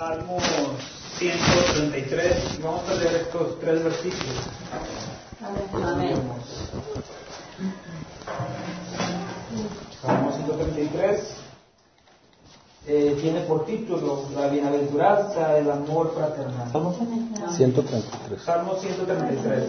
[0.00, 0.38] Salmo
[1.18, 4.34] 133 y vamos a leer estos tres versículos.
[5.74, 6.16] Amén.
[10.00, 11.34] Salmo 133
[12.86, 16.72] eh, tiene por título La bienaventuranza del amor fraternal.
[17.50, 18.42] 133.
[18.42, 19.64] Salmo 133.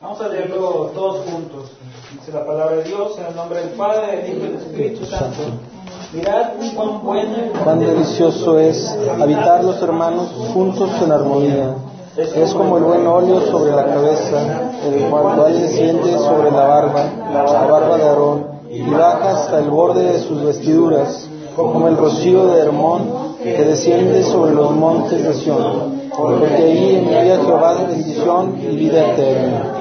[0.00, 1.70] Vamos a leerlo todos juntos.
[2.12, 5.06] Dice la palabra de Dios en el nombre del Padre, del Hijo y del Espíritu
[5.06, 5.73] Santo.
[6.14, 11.74] Mirad cuán bueno y Cuán delicioso es habitar los hermanos juntos en armonía.
[12.16, 17.42] Es como el buen óleo sobre la cabeza, el cual desciende sobre la barba, la
[17.42, 22.60] barba de Aarón, y baja hasta el borde de sus vestiduras, como el rocío de
[22.60, 28.76] Hermón que desciende sobre los montes de Sion, porque ahí envía Jehová de bendición y
[28.76, 29.72] vida eterna.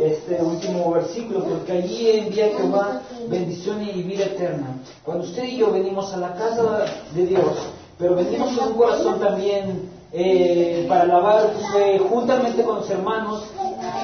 [0.00, 4.78] Este último versículo, porque allí envía Jehová bendición y vida eterna.
[5.04, 7.52] Cuando usted y yo venimos a la casa de Dios,
[7.98, 13.44] pero venimos con un corazón también eh, para alabar eh, juntamente con los hermanos,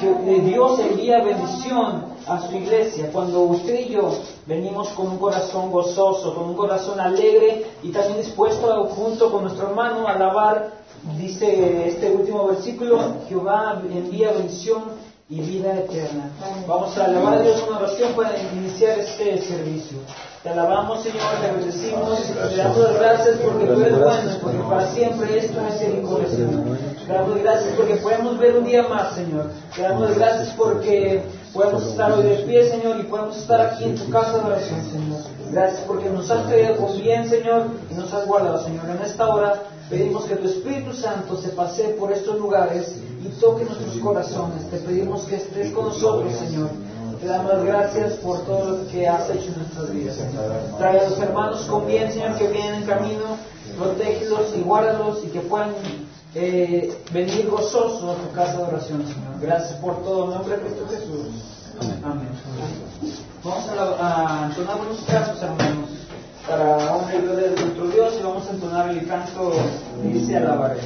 [0.03, 3.09] eh, Dios envía bendición a su iglesia.
[3.11, 4.11] Cuando usted y yo
[4.45, 9.45] venimos con un corazón gozoso, con un corazón alegre y también dispuesto a, junto con
[9.45, 10.73] nuestro hermano a alabar,
[11.17, 16.29] dice este último versículo, Jehová envía bendición y vida eterna.
[16.65, 19.97] Vamos a alabar a Dios una oración para iniciar este servicio.
[20.41, 24.87] Te alabamos, Señor, te bendecimos, te damos las gracias porque tú eres bueno, porque para
[24.91, 26.77] siempre es tu misericordia, Señor.
[27.05, 29.51] Te damos gracias porque podemos ver un día más, Señor.
[29.75, 33.95] Te damos gracias porque podemos estar hoy de pie, Señor, y podemos estar aquí en
[33.97, 35.21] tu casa de oración, Señor.
[35.51, 38.85] Gracias porque nos has traído con bien, Señor, y nos has guardado, Señor.
[38.89, 43.65] En esta hora pedimos que tu Espíritu Santo se pase por estos lugares y toque
[43.65, 44.69] nuestros corazones.
[44.69, 46.69] Te pedimos que estés con nosotros, Señor.
[47.21, 50.17] Te damos gracias por todo lo que has hecho en nuestras vidas.
[50.77, 53.37] Trae a los hermanos con bien, Señor, que vienen en camino.
[53.77, 55.71] Protégelos y guárdalos y que puedan
[56.35, 59.39] eh, venir gozosos a tu casa de oración, Señor.
[59.41, 60.25] Gracias por todo.
[60.25, 61.27] En nombre de Cristo Jesús.
[62.03, 62.29] Amén.
[63.43, 65.89] Vamos a, la- a entonar unos cantos, hermanos,
[66.47, 66.77] para
[67.13, 69.51] y gloria de nuestro Dios y vamos a entonar el canto
[70.03, 70.37] dice.
[70.37, 70.79] Alabaré,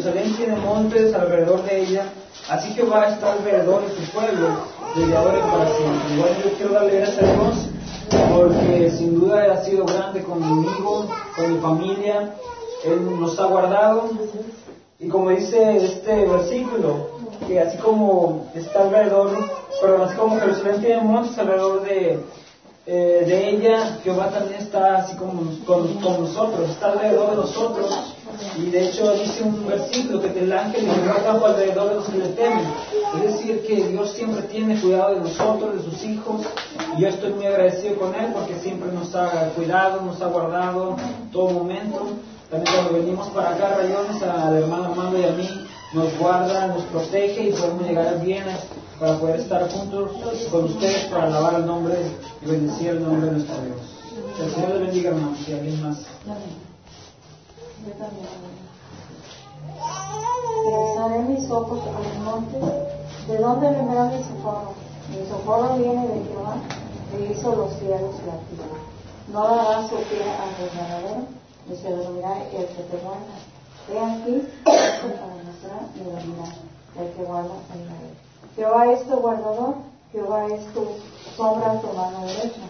[0.00, 2.04] Jerusalén tiene montes alrededor de ella,
[2.48, 4.48] así Jehová está alrededor de su pueblo,
[4.96, 6.14] y para siempre.
[6.14, 7.68] Igual yo quiero darle gracias a Dios,
[8.34, 11.06] porque sin duda ha sido grande conmigo,
[11.36, 12.34] con mi familia.
[12.82, 14.10] Él nos ha guardado.
[14.98, 17.08] Y como dice este versículo,
[17.46, 19.32] que así como está alrededor,
[19.82, 22.20] pero así como Jerusalén tiene montes alrededor de,
[22.86, 28.16] eh, de ella, Jehová también está así como con nosotros, está alrededor de nosotros.
[28.56, 32.08] Y de hecho dice un versículo que el ángel de Jehová campo alrededor de los
[32.08, 32.64] que le temen.
[33.16, 36.42] Es decir, que Dios siempre tiene cuidado de nosotros, de sus hijos.
[36.96, 40.96] Y yo estoy muy agradecido con Él porque siempre nos ha cuidado, nos ha guardado
[41.32, 42.08] todo momento.
[42.50, 45.48] También cuando venimos para acá, rayones, al hermano Armando y a mí,
[45.92, 48.44] nos guarda, nos protege y podemos llegar bien
[48.98, 50.10] para poder estar juntos
[50.50, 51.94] con ustedes para alabar el nombre
[52.42, 54.36] y bendecir el nombre de nuestro Dios.
[54.36, 55.98] Que el Señor les bendiga, hermanos, y alguien más.
[57.86, 58.28] Yo también.
[61.28, 62.52] Mis ojos a los.
[63.26, 64.74] ¿De dónde vendrá mi socorro?
[65.08, 66.56] Mi socorro viene de Jehová,
[67.10, 68.80] que hizo los cielos y la tierra.
[69.32, 71.26] No dará su pie al resbaladero,
[71.68, 73.34] ni se dormirá el que te guarda.
[73.88, 76.48] He aquí, para mostrar y dormirá
[76.98, 78.14] el que guarda a Israel.
[78.56, 79.74] Jehová es tu guardador,
[80.12, 80.86] Jehová es tu
[81.40, 82.60] sombra a tu mano derecha.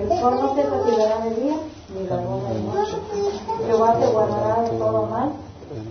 [0.00, 1.56] El sol no te fatigará de día,
[1.94, 2.96] ni la luna de noche.
[3.66, 5.32] Jehová te guardará de todo mal,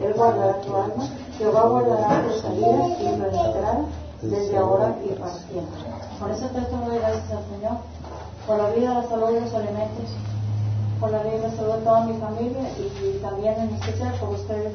[0.04, 1.04] Él guardará tu alma.
[1.38, 3.86] Jehová guardará tus salidas y tu entrada
[4.22, 5.82] desde ahora y para siempre.
[6.20, 7.78] Por eso te doy gracias al Señor,
[8.46, 10.10] por la vida, la salud y los alimentos,
[11.00, 14.30] por la vida y la salud de toda mi familia y, también en especial por
[14.30, 14.74] ustedes,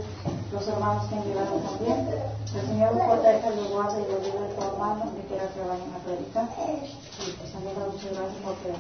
[0.53, 2.09] los hermanos que han llegado también.
[2.55, 5.61] El Señor los proteja, los guarda y los libre de todo hermano que quiera que
[5.61, 6.49] vayan a predicar.
[6.59, 8.75] Y pues también muchas gracias porque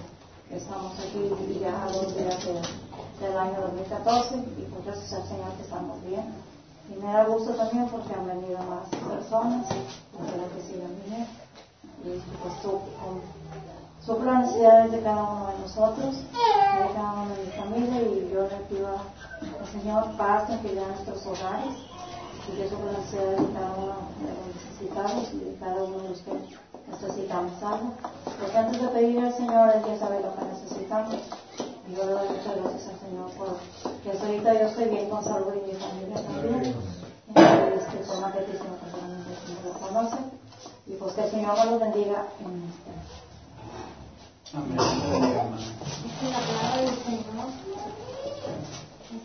[0.57, 5.53] estamos aquí ya a dos días de- del año 2014 y pues gracias al Señor
[5.57, 6.35] que estamos bien.
[6.91, 9.67] Y me da gusto también porque han venido más personas,
[10.15, 11.31] ojalá que sigan viniendo.
[12.03, 12.81] Y pues tú,
[14.25, 18.43] las necesidades de cada uno de nosotros, de cada uno de mi familia y yo
[18.49, 18.57] le
[19.69, 21.77] Señor paz en que ya nuestros hogares
[22.49, 26.19] y que necesidades de cada uno de los necesitados y de cada uno de los
[26.19, 26.33] que
[26.91, 27.93] necesitamos algo.
[28.25, 31.15] Porque antes de pedir al Señor, Él ya sabe lo que necesitamos.
[31.87, 33.59] Y yo le doy muchas gracias al Señor por
[34.03, 36.75] que hasta ahorita yo estoy bien con salud y mi familia también.
[37.29, 40.17] Y este, por más muchísimas personas que el Señor lo conoce.
[40.87, 42.91] Y pues que el Señor nos los bendiga en este.
[44.53, 44.79] Amén.
[44.81, 45.57] hermano.
[46.03, 48.00] Dice la palabra del Señor en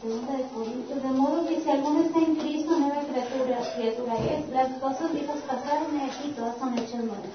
[0.06, 4.50] segunda de Corintios, de modo que si alguno está en Cristo, nueva criatura, criatura es.
[4.50, 7.34] Las cosas viejas pasaron y aquí todas son hechas nuevas.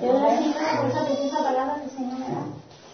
[0.00, 2.42] Te doy la Señora por esa preciosa palabra que el Señor me da.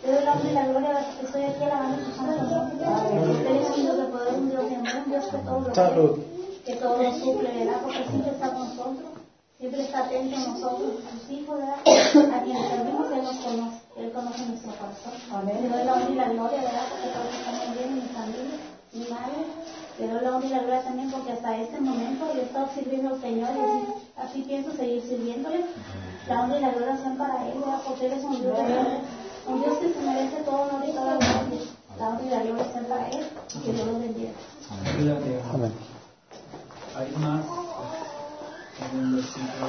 [0.03, 3.33] Te doy la honra y la gloria porque estoy aquí alabando tu santo nombre.
[3.33, 6.19] Ustedes son Dios de poder, un Dios de amor, un Dios que todo lo Salud.
[6.67, 7.81] que todo lo suple, ¿verdad?
[7.83, 9.11] Porque siempre está con nosotros,
[9.59, 11.81] siempre está atento a nosotros, sus hijos, ¿verdad?
[11.81, 15.49] A quienes servimos, Él nos conoce, Él conoce nuestro corazón.
[15.49, 16.87] Te doy la honra y la gloria, ¿verdad?
[16.91, 19.47] Porque todos estamos bien, mi familia, mi madre.
[19.97, 22.69] Te doy la honra y la gloria también porque hasta este momento yo he estado
[22.75, 25.65] sirviendo al Señor y así, pienso seguir sirviéndole.
[26.29, 27.81] La honra y la gloria sean para Él, ¿verdad?
[27.87, 28.59] Porque Él es un Dios
[29.45, 31.61] un Dios que se merece todo honor y toda gloria.
[31.99, 34.31] La honra y la gloria sean para Él y que Dios los bendiga.
[35.53, 35.73] Amén.
[36.95, 37.45] ¿Hay más?
[38.83, 39.67] ¿Algún versículo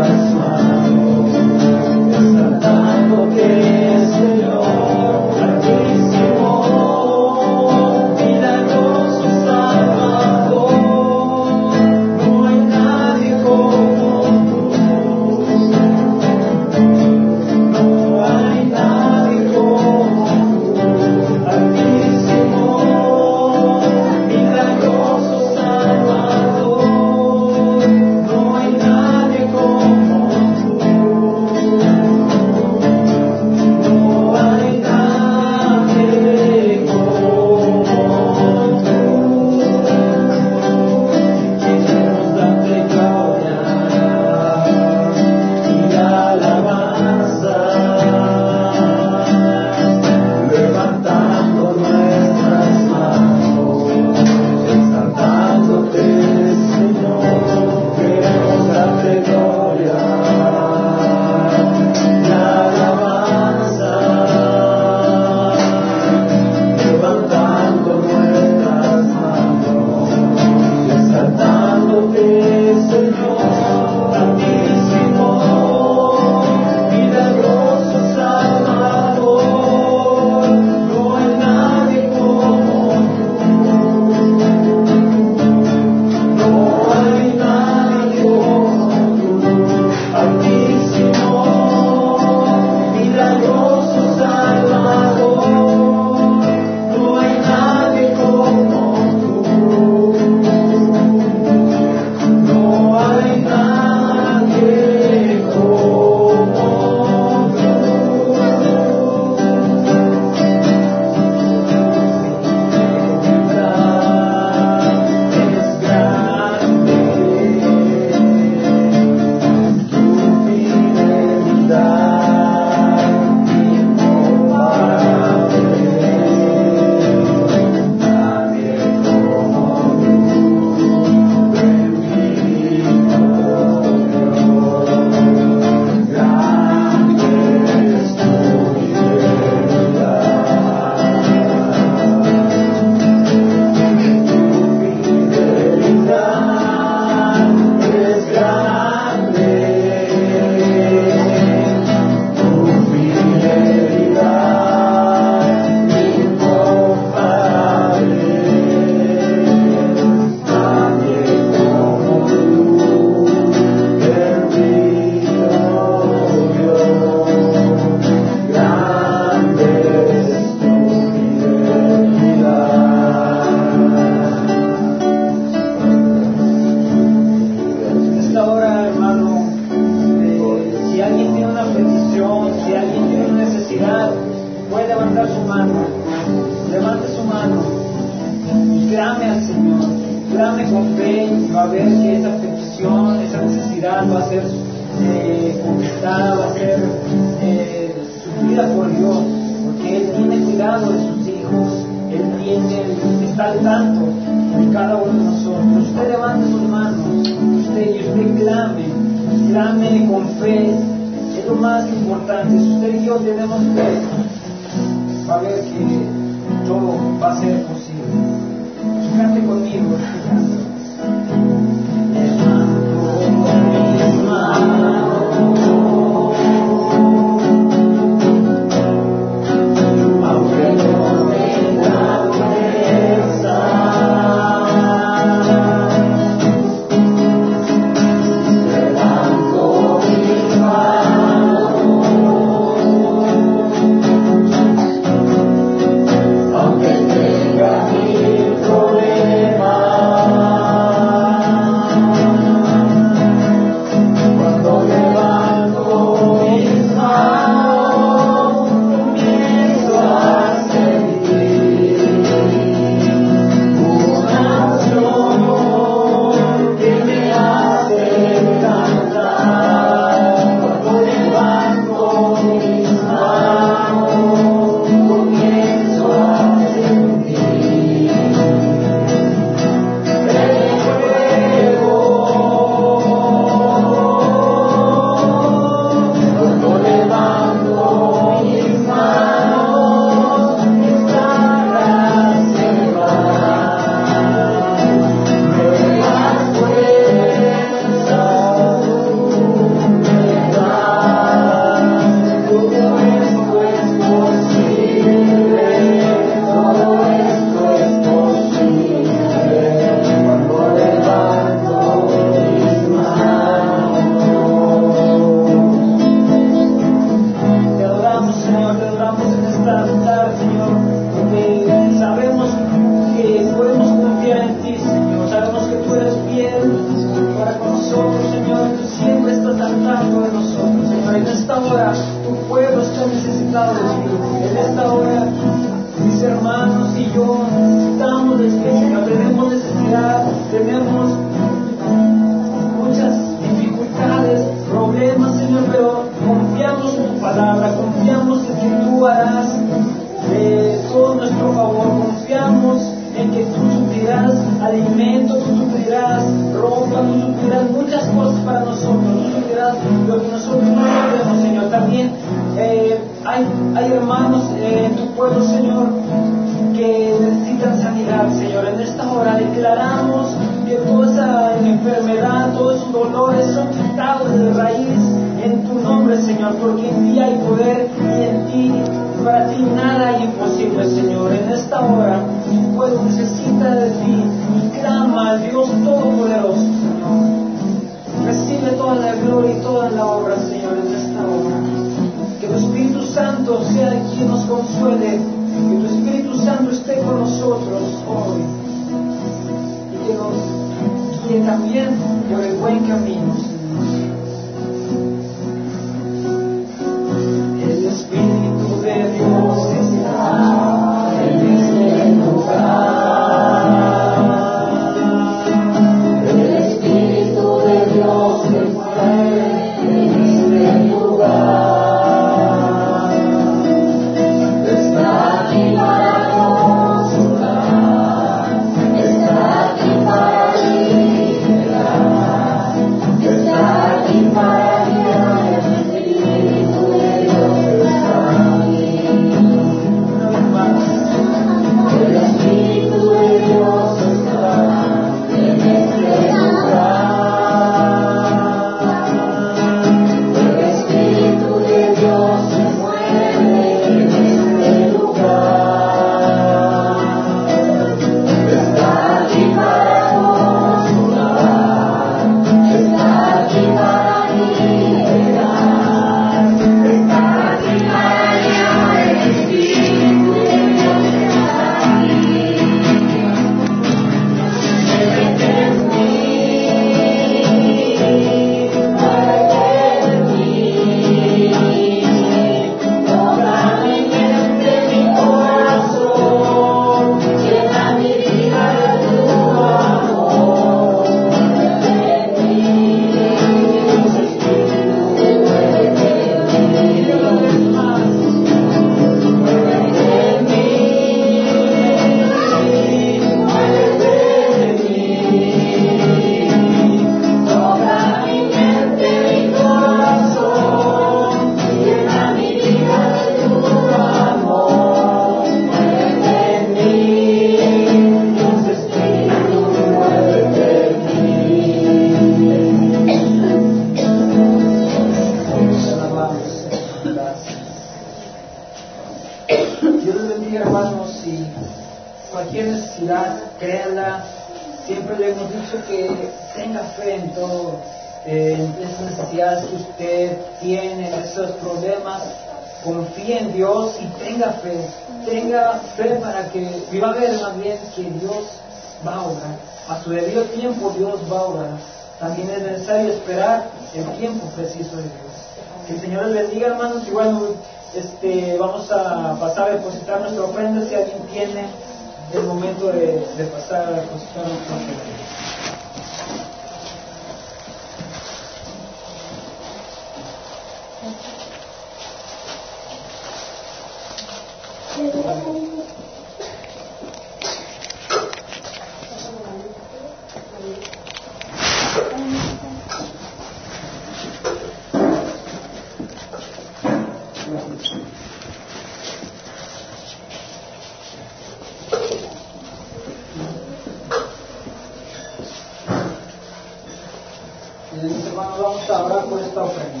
[598.02, 600.00] Mis hermanos, vamos a orar por esta ofrenda.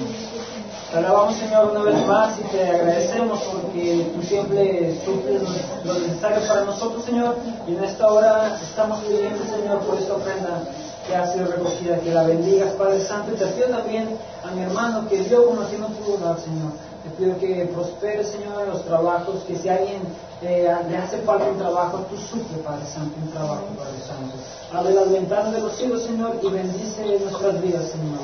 [0.90, 5.42] Te alabamos, Señor, una vez más y te agradecemos porque tú siempre suples
[5.84, 7.36] lo necesario para nosotros, Señor.
[7.68, 10.64] Y en esta hora estamos pidiendo, Señor, por esta ofrenda
[11.06, 13.32] que ha sido recogida, que la bendigas, Padre Santo.
[13.32, 16.72] Y te pido también a mi hermano que dio no pudo dar, Señor.
[17.02, 20.02] Te pido que prospere, Señor, los trabajos, que si alguien
[20.40, 24.36] eh, le hace falta un trabajo, tú suple, Padre Santo, un trabajo, Padre Santo.
[24.72, 28.20] Abre las ventanas de los cielos, Señor, y bendice nuestras vidas, Señor.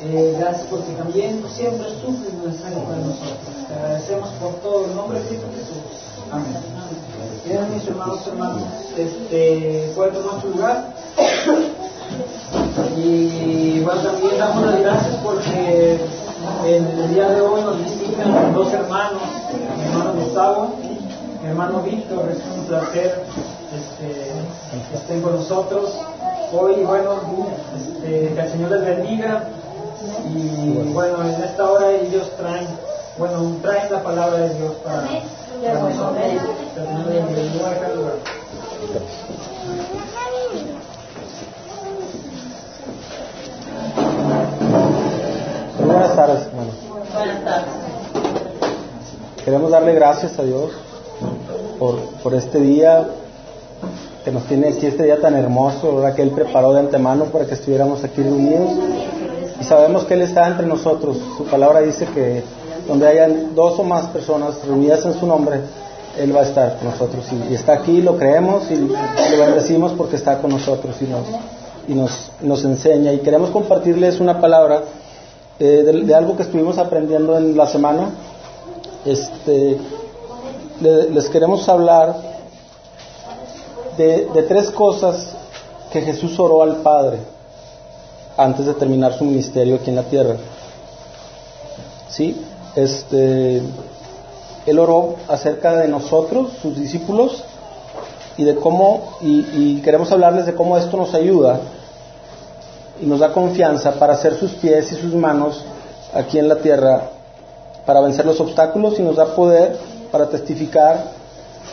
[0.00, 3.38] Eh, gracias porque también siempre suples lo necesario para nosotros.
[3.66, 4.84] Te agradecemos por todo.
[4.84, 6.08] En nombre de Cristo Jesús.
[6.30, 6.56] Amén.
[7.44, 8.62] Bien, mis hermanos, hermanos,
[8.96, 10.94] este, pueden tomar su lugar.
[12.96, 15.98] Y bueno, también damos las gracias porque
[16.64, 17.78] en el día de hoy nos
[18.18, 19.22] visitan dos hermanos,
[19.76, 20.74] mi hermano Gustavo,
[21.40, 23.24] mi hermano Víctor, es un placer
[23.74, 24.32] este,
[24.90, 25.96] que estén con nosotros.
[26.52, 27.16] Hoy, bueno,
[27.76, 29.44] este, que el Señor les bendiga
[30.34, 32.66] y bueno, en esta hora ellos traen,
[33.18, 35.02] bueno, traen la palabra de Dios para,
[35.62, 36.16] para nosotros.
[45.78, 46.74] Buenas tardes, hermanos.
[47.14, 47.87] Buenas tardes.
[49.48, 50.72] Queremos darle gracias a Dios
[51.78, 53.08] por, por este día
[54.22, 56.14] que nos tiene aquí, este día tan hermoso, ¿verdad?
[56.14, 58.72] que Él preparó de antemano para que estuviéramos aquí reunidos.
[59.58, 61.16] Y sabemos que Él está entre nosotros.
[61.38, 62.42] Su palabra dice que
[62.86, 65.62] donde hayan dos o más personas reunidas en su nombre,
[66.18, 67.24] Él va a estar con nosotros.
[67.48, 71.26] Y, está aquí, lo creemos y lo bendecimos porque está con nosotros y nos,
[71.88, 73.14] y nos, nos enseña.
[73.14, 74.82] Y queremos compartirles una palabra
[75.58, 78.10] eh, de algo que estuvimos aprendiendo en la semana.
[79.04, 79.78] Este,
[80.80, 82.16] le- les queremos hablar
[83.96, 85.34] de, tres cosas
[85.92, 87.18] que Jesús oró al Padre
[88.36, 90.36] antes de terminar su ministerio aquí en la tierra.
[92.08, 92.40] ¿Sí?
[92.76, 93.62] Este,
[94.66, 97.42] él oró acerca de nosotros, sus discípulos,
[98.36, 101.58] y de cómo, y queremos hablarles de cómo esto nos ayuda
[103.02, 105.64] y nos da confianza para hacer sus pies y sus manos
[106.14, 107.10] aquí en la tierra,
[107.88, 109.74] para vencer los obstáculos y nos da poder
[110.12, 111.10] para testificar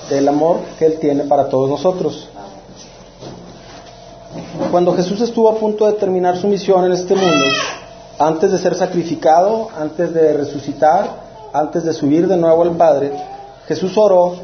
[0.10, 2.30] del amor que Él tiene para todos nosotros.
[4.72, 7.46] Cuando Jesús estuvo a punto de terminar su misión en este mundo,
[8.18, 11.10] antes de ser sacrificado, antes de resucitar,
[11.52, 13.12] antes de subir de nuevo al Padre,
[13.68, 14.36] Jesús oró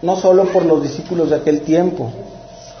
[0.00, 2.08] no solo por los discípulos de aquel tiempo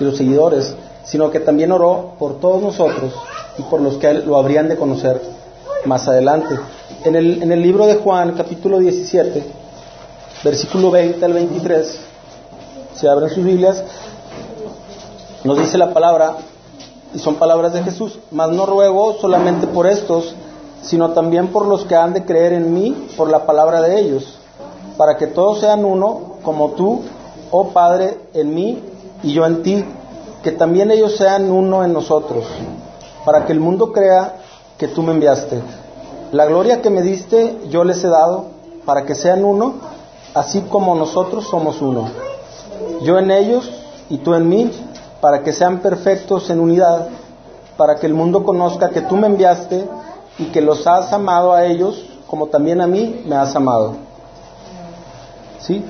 [0.00, 3.12] y los seguidores, sino que también oró por todos nosotros
[3.58, 5.20] y por los que lo habrían de conocer
[5.84, 6.54] más adelante.
[7.04, 9.42] En el, en el libro de Juan, capítulo 17,
[10.42, 12.00] versículo 20 al 23,
[12.94, 13.82] si abren sus Biblias,
[15.44, 16.36] nos dice la palabra,
[17.14, 20.34] y son palabras de Jesús, mas no ruego solamente por estos,
[20.82, 24.38] sino también por los que han de creer en mí por la palabra de ellos,
[24.98, 27.00] para que todos sean uno, como tú,
[27.50, 28.82] oh Padre, en mí
[29.22, 29.84] y yo en ti,
[30.42, 32.44] que también ellos sean uno en nosotros,
[33.24, 34.36] para que el mundo crea
[34.76, 35.62] que tú me enviaste.
[36.34, 38.46] La gloria que me diste yo les he dado,
[38.84, 39.74] para que sean uno,
[40.34, 42.08] así como nosotros somos uno.
[43.02, 43.70] Yo en ellos
[44.10, 44.68] y tú en mí,
[45.20, 47.06] para que sean perfectos en unidad,
[47.76, 49.88] para que el mundo conozca que tú me enviaste
[50.40, 53.94] y que los has amado a ellos como también a mí me has amado.
[55.60, 55.84] ¿Sí?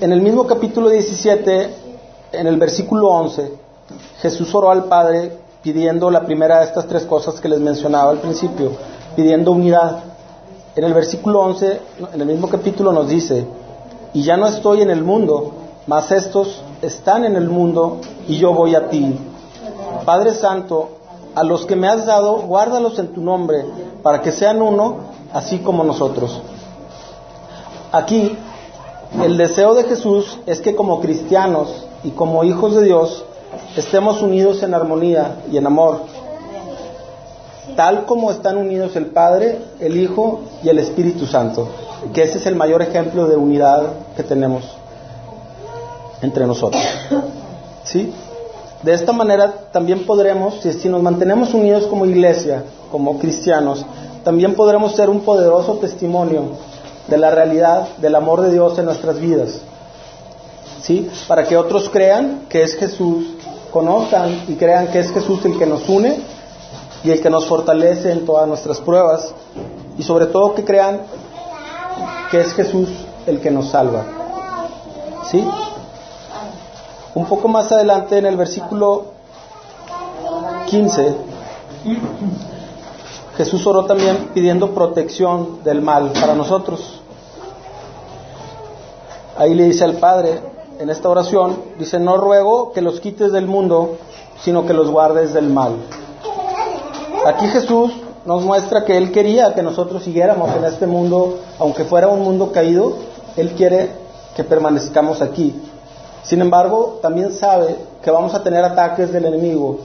[0.00, 1.76] En el mismo capítulo 17,
[2.32, 3.52] en el versículo 11,
[4.20, 8.18] Jesús oró al Padre pidiendo la primera de estas tres cosas que les mencionaba al
[8.18, 8.72] principio,
[9.14, 10.04] pidiendo unidad.
[10.74, 11.80] En el versículo 11,
[12.14, 13.46] en el mismo capítulo nos dice,
[14.14, 15.52] y ya no estoy en el mundo,
[15.86, 17.98] mas estos están en el mundo
[18.28, 19.18] y yo voy a ti.
[20.04, 20.90] Padre Santo,
[21.34, 23.64] a los que me has dado, guárdalos en tu nombre,
[24.02, 24.96] para que sean uno,
[25.32, 26.40] así como nosotros.
[27.90, 28.36] Aquí,
[29.22, 33.24] el deseo de Jesús es que como cristianos y como hijos de Dios,
[33.76, 36.00] estemos unidos en armonía y en amor,
[37.76, 41.68] tal como están unidos el Padre, el Hijo y el Espíritu Santo,
[42.12, 43.84] que ese es el mayor ejemplo de unidad
[44.16, 44.64] que tenemos
[46.20, 46.82] entre nosotros.
[47.84, 48.12] ¿Sí?
[48.82, 53.84] De esta manera también podremos, si, nos mantenemos unidos como iglesia, como cristianos,
[54.24, 56.42] también podremos ser un poderoso testimonio
[57.06, 59.60] de la realidad del amor de Dios en nuestras vidas.
[60.80, 61.08] ¿Sí?
[61.28, 63.24] Para que otros crean que es Jesús,
[63.72, 66.31] conozcan y crean que es Jesús el que nos une
[67.04, 69.34] y el que nos fortalece en todas nuestras pruebas
[69.98, 71.02] y sobre todo que crean
[72.30, 72.88] que es Jesús
[73.26, 74.04] el que nos salva.
[75.30, 75.46] ¿Sí?
[77.14, 79.04] Un poco más adelante en el versículo
[80.66, 81.14] 15,
[83.36, 87.00] Jesús oró también pidiendo protección del mal para nosotros.
[89.36, 90.40] Ahí le dice al Padre,
[90.78, 93.96] en esta oración, dice, no ruego que los quites del mundo,
[94.42, 95.76] sino que los guardes del mal.
[97.26, 97.92] Aquí Jesús
[98.24, 102.52] nos muestra que Él quería que nosotros siguiéramos en este mundo, aunque fuera un mundo
[102.52, 102.94] caído,
[103.36, 103.90] Él quiere
[104.36, 105.54] que permanezcamos aquí.
[106.22, 109.78] Sin embargo, también sabe que vamos a tener ataques del enemigo,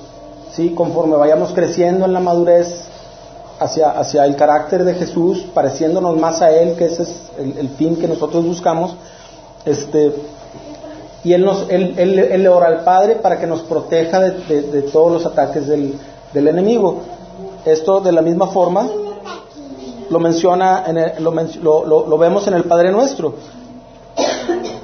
[0.51, 0.71] ¿sí?
[0.71, 2.87] conforme vayamos creciendo en la madurez
[3.59, 7.95] hacia, hacia el carácter de Jesús, pareciéndonos más a Él, que ese es el, fin
[7.95, 8.95] que nosotros buscamos.
[9.65, 10.13] Este,
[11.23, 15.11] y él, nos, él, él, le ora al Padre para que nos proteja de, todos
[15.11, 15.95] los ataques del,
[16.33, 17.01] del, enemigo.
[17.67, 18.87] Esto de la misma forma
[20.09, 23.33] lo menciona, en lo, lo, lo vemos en el Padre Nuestro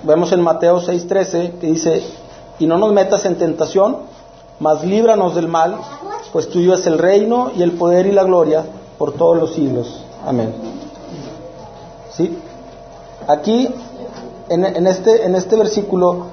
[0.04, 2.04] vemos en Mateo 6:13 que dice,
[2.60, 3.98] y no nos metas en tentación,
[4.60, 5.78] mas líbranos del mal,
[6.32, 8.64] pues tuyo es el reino y el poder y la gloria
[8.98, 10.04] por todos los siglos.
[10.26, 10.54] Amén.
[12.12, 12.38] ¿Sí?
[13.28, 13.70] Aquí,
[14.50, 16.28] en, este, en este versículo,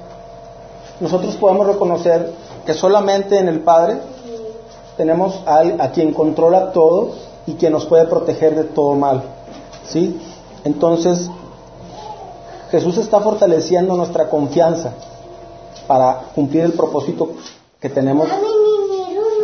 [0.99, 2.31] nosotros podemos reconocer
[2.65, 3.99] que solamente en el Padre
[5.01, 7.13] tenemos a, quien controla todo
[7.47, 9.23] y quien nos puede proteger de todo mal.
[9.87, 10.15] ¿Sí?
[10.63, 11.27] Entonces,
[12.69, 14.93] Jesús está fortaleciendo nuestra confianza
[15.87, 17.31] para cumplir el propósito
[17.79, 18.27] que tenemos,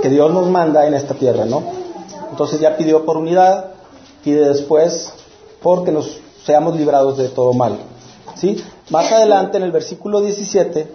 [0.03, 1.63] que Dios nos manda en esta tierra, ¿no?
[2.29, 3.71] Entonces ya pidió por unidad,
[4.23, 5.11] pide después
[5.63, 7.79] porque nos seamos librados de todo mal.
[8.35, 8.63] ¿Sí?
[8.91, 10.87] Más adelante en el versículo 17,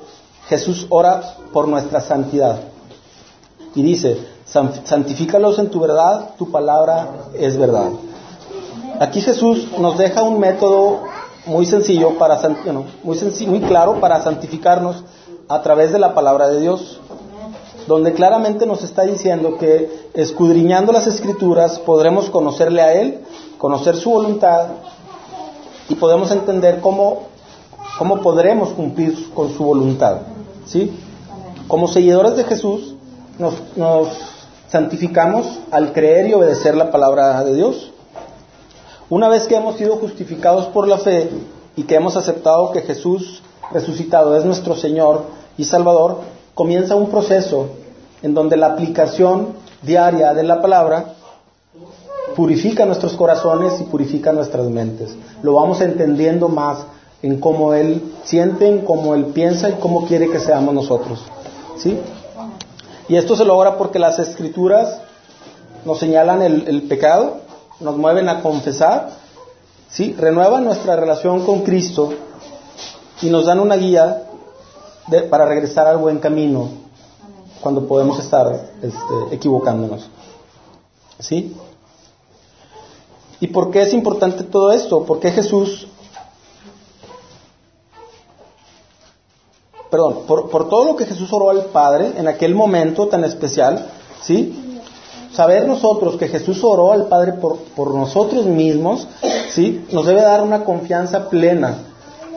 [0.46, 2.60] Jesús ora por nuestra santidad.
[3.74, 7.90] Y dice, santifícalos en tu verdad, tu palabra es verdad.
[9.00, 11.00] Aquí Jesús nos deja un método
[11.46, 12.38] muy sencillo para
[13.02, 15.02] muy sencillo, muy claro para santificarnos
[15.48, 17.00] a través de la palabra de Dios,
[17.88, 23.20] donde claramente nos está diciendo que escudriñando las escrituras podremos conocerle a él,
[23.58, 24.66] conocer su voluntad
[25.88, 27.32] y podemos entender cómo
[27.98, 30.22] cómo podremos cumplir con su voluntad,
[30.66, 30.92] ¿sí?
[31.68, 32.94] Como seguidores de Jesús
[33.38, 34.08] nos, nos
[34.72, 37.92] santificamos al creer y obedecer la palabra de Dios.
[39.10, 41.28] Una vez que hemos sido justificados por la fe
[41.76, 45.24] y que hemos aceptado que Jesús resucitado es nuestro Señor
[45.58, 46.20] y Salvador,
[46.54, 47.66] comienza un proceso
[48.22, 49.48] en donde la aplicación
[49.82, 51.16] diaria de la palabra
[52.34, 55.14] purifica nuestros corazones y purifica nuestras mentes.
[55.42, 56.78] Lo vamos entendiendo más
[57.22, 61.22] en cómo Él siente, en cómo Él piensa y cómo quiere que seamos nosotros.
[61.76, 61.98] ¿Sí?
[63.08, 65.00] Y esto se logra porque las escrituras
[65.84, 67.40] nos señalan el, pecado
[67.80, 69.10] nos mueven a confesar,
[69.90, 70.14] ¿sí?
[70.16, 72.14] renuevan nuestra relación con Cristo
[73.20, 74.22] y nos dan una guía
[75.28, 76.68] para regresar al buen camino
[77.60, 80.08] cuando podemos estar este, equivocándonos.
[81.18, 81.56] ¿Sí?
[83.40, 85.04] ¿Y por qué es importante todo esto?
[85.04, 85.88] Porque Jesús,
[89.92, 93.90] perdón, por, todo lo que Jesús oró al Padre en aquel momento tan especial,
[94.22, 94.80] ¿sí?
[95.34, 99.06] saber nosotros que Jesús oró al Padre por, nosotros mismos,
[99.50, 99.84] ¿sí?
[99.92, 101.74] nos debe dar una confianza plena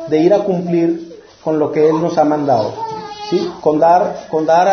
[0.10, 2.74] de ir a cumplir con lo que Él nos ha mandado.
[3.30, 3.50] ¿sí?
[3.62, 4.68] Con dar, con dar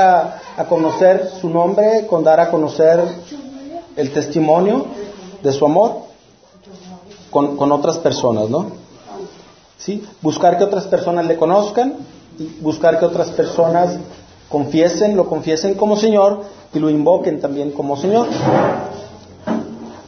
[0.56, 3.00] a, conocer su nombre, con dar a conocer
[3.94, 4.86] el testimonio
[5.40, 5.98] de su amor
[7.30, 8.72] con, con otras personas, ¿no?
[9.78, 10.04] ¿Sí?
[10.20, 11.94] Buscar que otras personas le conozcan,
[12.60, 13.98] buscar que otras personas
[14.48, 16.42] confiesen, lo confiesen como Señor
[16.74, 18.28] y lo invoquen también como Señor.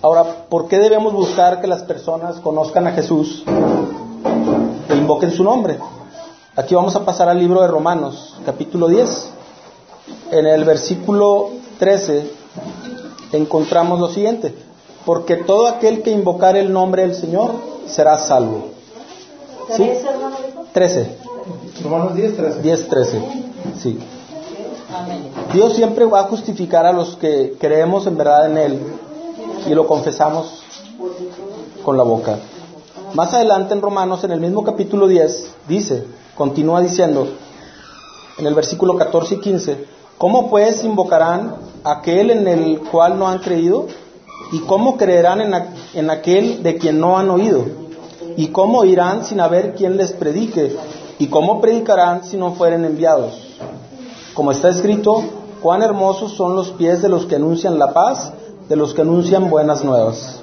[0.02, 3.44] Ahora, ¿por qué debemos buscar que las personas conozcan a Jesús
[4.88, 5.78] e invoquen su nombre.
[6.56, 9.30] Aquí vamos a pasar al libro de Romanos, capítulo 10.
[10.30, 12.30] En el versículo 13
[13.32, 14.54] encontramos lo siguiente,
[15.04, 17.52] porque todo aquel que invocar el nombre del Señor
[17.87, 18.68] será salvo.
[19.76, 19.90] ¿Sí?
[20.72, 21.23] 13.
[21.83, 22.62] Romanos 10, 13.
[22.62, 23.22] 10, 13.
[23.80, 23.98] Sí.
[25.52, 28.80] Dios siempre va a justificar a los que creemos en verdad en Él
[29.66, 30.62] y lo confesamos
[31.85, 32.38] con la boca.
[33.14, 36.04] Más adelante en Romanos, en el mismo capítulo 10, dice,
[36.35, 37.28] continúa diciendo,
[38.38, 39.85] en el versículo 14 y 15,
[40.18, 43.87] ¿cómo pues invocarán aquel en el cual no han creído?
[44.52, 45.54] ¿Y cómo creerán en,
[45.94, 47.64] en aquel de quien no han oído?
[48.37, 50.76] ¿Y cómo irán sin haber quien les predique?
[51.18, 53.59] ¿Y cómo predicarán si no fueren enviados?
[54.35, 55.22] Como está escrito,
[55.62, 58.33] cuán hermosos son los pies de los que anuncian la paz,
[58.68, 60.40] de los que anuncian buenas nuevas.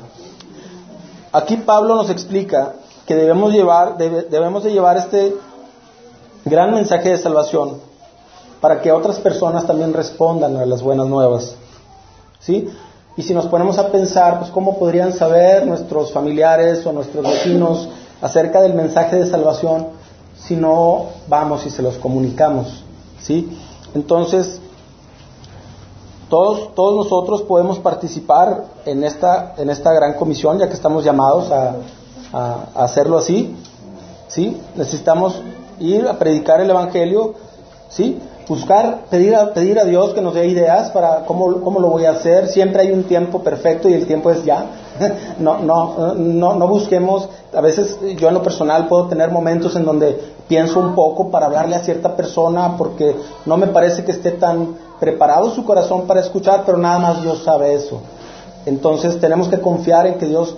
[1.34, 2.74] Aquí Pablo nos explica
[3.06, 5.36] que debemos llevar, debemos de llevar este
[6.46, 7.78] gran mensaje de salvación
[8.62, 11.56] para que otras personas también respondan a las buenas nuevas.
[12.40, 12.70] ¿Sí?
[13.18, 17.90] Y si nos ponemos a pensar, pues cómo podrían saber nuestros familiares o nuestros vecinos
[18.22, 19.88] acerca del mensaje de salvación
[20.46, 22.84] si no vamos y se los comunicamos,
[23.22, 23.50] ¿sí?
[23.94, 24.60] Entonces,
[26.30, 31.52] todos, todos nosotros podemos participar en esta, en esta gran comisión, ya que estamos llamados
[31.52, 31.76] a,
[32.34, 33.56] a, hacerlo así,
[34.28, 34.58] ¿sí?
[34.76, 35.42] Necesitamos
[35.80, 37.34] ir a predicar el Evangelio,
[37.90, 38.20] ¿sí?
[38.48, 42.06] Buscar, pedir a, pedir a Dios que nos dé ideas para cómo, cómo lo voy
[42.06, 42.48] a hacer.
[42.48, 44.66] Siempre hay un tiempo perfecto y el tiempo es ya.
[45.40, 49.86] No, no, no, no busquemos, a veces yo en lo personal puedo tener momentos en
[49.86, 54.32] donde pienso un poco para hablarle a cierta persona porque no me parece que esté
[54.32, 58.02] tan preparado su corazón para escuchar, pero nada más Dios sabe eso.
[58.66, 60.56] Entonces tenemos que confiar en que Dios,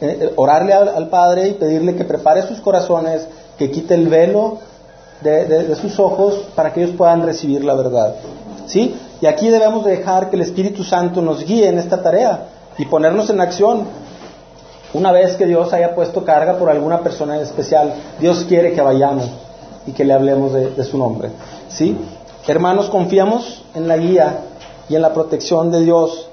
[0.00, 4.58] eh, eh, orarle al, Padre y pedirle que prepare sus corazones, que quite el velo
[5.22, 8.16] de, sus ojos para que ellos puedan recibir la verdad.
[8.66, 8.94] ¿Sí?
[9.20, 12.48] Y aquí debemos dejar que el Espíritu Santo nos guíe en esta tarea
[12.78, 13.84] y ponernos en acción.
[14.94, 18.80] Una vez que Dios haya puesto carga por alguna persona en especial, Dios quiere que
[18.80, 19.28] vayamos
[19.86, 21.30] y que le hablemos de, de su nombre.
[21.68, 21.96] ¿Sí?
[22.46, 24.38] Hermanos, confiamos en la guía
[24.88, 26.28] y en la protección de Dios,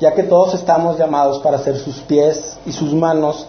[0.00, 3.46] ya que todos estamos llamados para ser sus pies y sus manos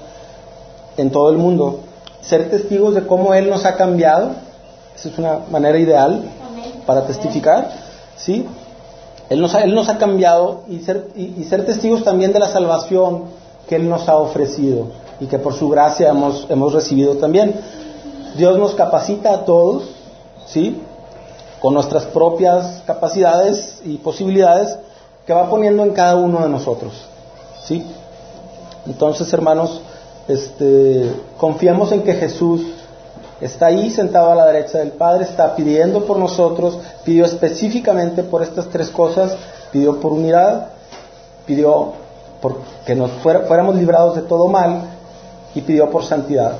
[0.97, 1.79] en todo el mundo.
[2.21, 4.31] Ser testigos de cómo Él nos ha cambiado,
[4.95, 6.23] esa es una manera ideal
[6.85, 7.69] para testificar,
[8.15, 8.47] ¿sí?
[9.29, 13.23] Él nos ha, nos ha cambiado y ser, y, ser testigos también de la salvación
[13.67, 14.87] que Él nos ha ofrecido
[15.19, 17.55] y que por su gracia hemos, hemos recibido también.
[18.35, 19.83] Dios nos capacita a todos,
[20.47, 20.81] ¿sí?
[21.61, 24.77] con nuestras propias capacidades y posibilidades
[25.25, 26.93] que va poniendo en cada uno de nosotros.
[27.63, 27.85] ¿Sí?
[28.85, 29.81] Entonces, hermanos,
[30.27, 32.61] este, confiamos en que Jesús
[33.43, 38.41] está ahí sentado a la derecha del Padre, está pidiendo por nosotros, pidió específicamente por
[38.41, 39.35] estas tres cosas,
[39.71, 40.67] pidió por unidad,
[41.45, 41.93] pidió
[42.41, 44.81] por que nos fuéramos librados de todo mal
[45.55, 46.53] y pidió por santidad.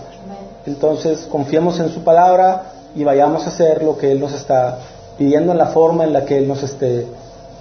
[0.66, 4.80] Entonces, confiemos en su palabra y vayamos a hacer lo que Él nos está
[5.18, 7.06] pidiendo en la forma en la que Él nos esté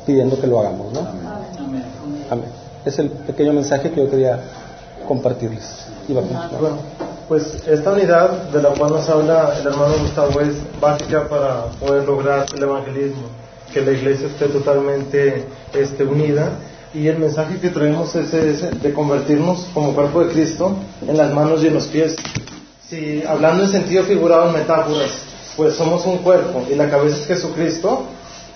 [0.07, 0.93] pidiendo que lo hagamos.
[0.93, 1.01] ¿no?
[2.31, 2.47] Amén.
[2.85, 4.41] Es el pequeño mensaje que yo quería
[5.07, 5.87] compartirles.
[6.09, 6.29] bueno,
[7.33, 12.05] pues esta unidad de la cual nos habla el hermano Gustavo es básica para poder
[12.05, 13.23] lograr el evangelismo,
[13.73, 16.51] que la iglesia esté totalmente este, unida.
[16.93, 20.77] Y el mensaje que traemos es de convertirnos como cuerpo de Cristo
[21.09, 22.17] en las manos y en los pies.
[22.87, 25.13] Si hablando en sentido figurado en metáforas,
[25.57, 28.03] pues somos un cuerpo y la cabeza es Jesucristo,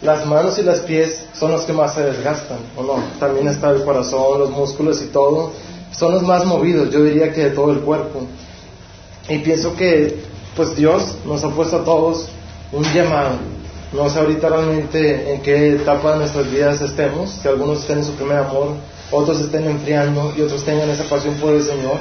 [0.02, 3.02] las manos y los pies son los que más se desgastan, ¿o no?
[3.18, 5.52] También está el corazón, los músculos y todo,
[5.92, 8.26] son los más movidos, yo diría que de todo el cuerpo.
[9.28, 10.20] Y pienso que,
[10.54, 12.28] pues Dios nos ha puesto a todos
[12.72, 13.36] un llamado.
[13.92, 18.04] No sé ahorita realmente en qué etapa de nuestras vidas estemos, que algunos estén en
[18.04, 18.70] su primer amor,
[19.10, 21.98] otros estén enfriando y otros tengan esa pasión por el Señor.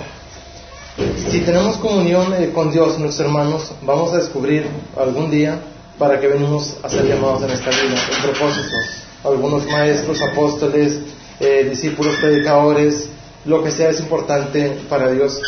[1.30, 4.66] Si tenemos comunión eh, con Dios, nuestros hermanos, vamos a descubrir
[4.98, 5.60] algún día
[6.00, 8.76] para que venimos a ser llamados en esta vida, el propósito.
[9.24, 11.00] Algunos maestros, apóstoles,
[11.40, 13.10] eh, discípulos, predicadores,
[13.46, 15.42] lo que sea es importante para Dios.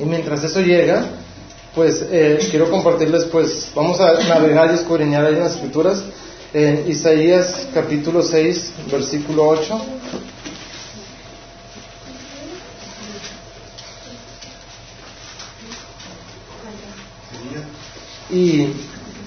[0.00, 1.04] Y mientras eso llega,
[1.74, 6.02] pues eh, quiero compartirles, pues vamos a navegar y escudriñar ahí en las escrituras.
[6.52, 9.80] En Isaías capítulo 6, versículo 8.
[18.30, 18.68] Y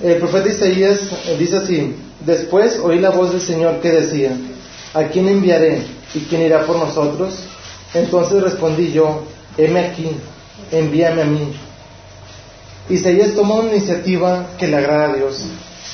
[0.04, 1.00] el profeta Isaías
[1.38, 1.96] dice así,
[2.26, 4.36] después oí la voz del Señor que decía,
[4.94, 5.84] ¿a quién enviaré
[6.14, 7.36] y quién irá por nosotros?
[7.94, 9.24] Entonces respondí yo,
[9.58, 10.12] heme aquí,
[10.72, 11.54] envíame a mí.
[12.90, 15.46] Isaías toma una iniciativa que le agrada a Dios.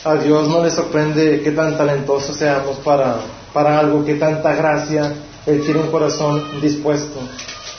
[0.04, 3.18] A Dios no le sorprende qué tan talentosos seamos para,
[3.54, 5.14] para algo, qué tanta gracia
[5.46, 7.20] Él tiene un corazón dispuesto.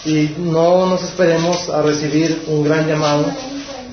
[0.04, 3.26] Y no nos esperemos a recibir un gran llamado,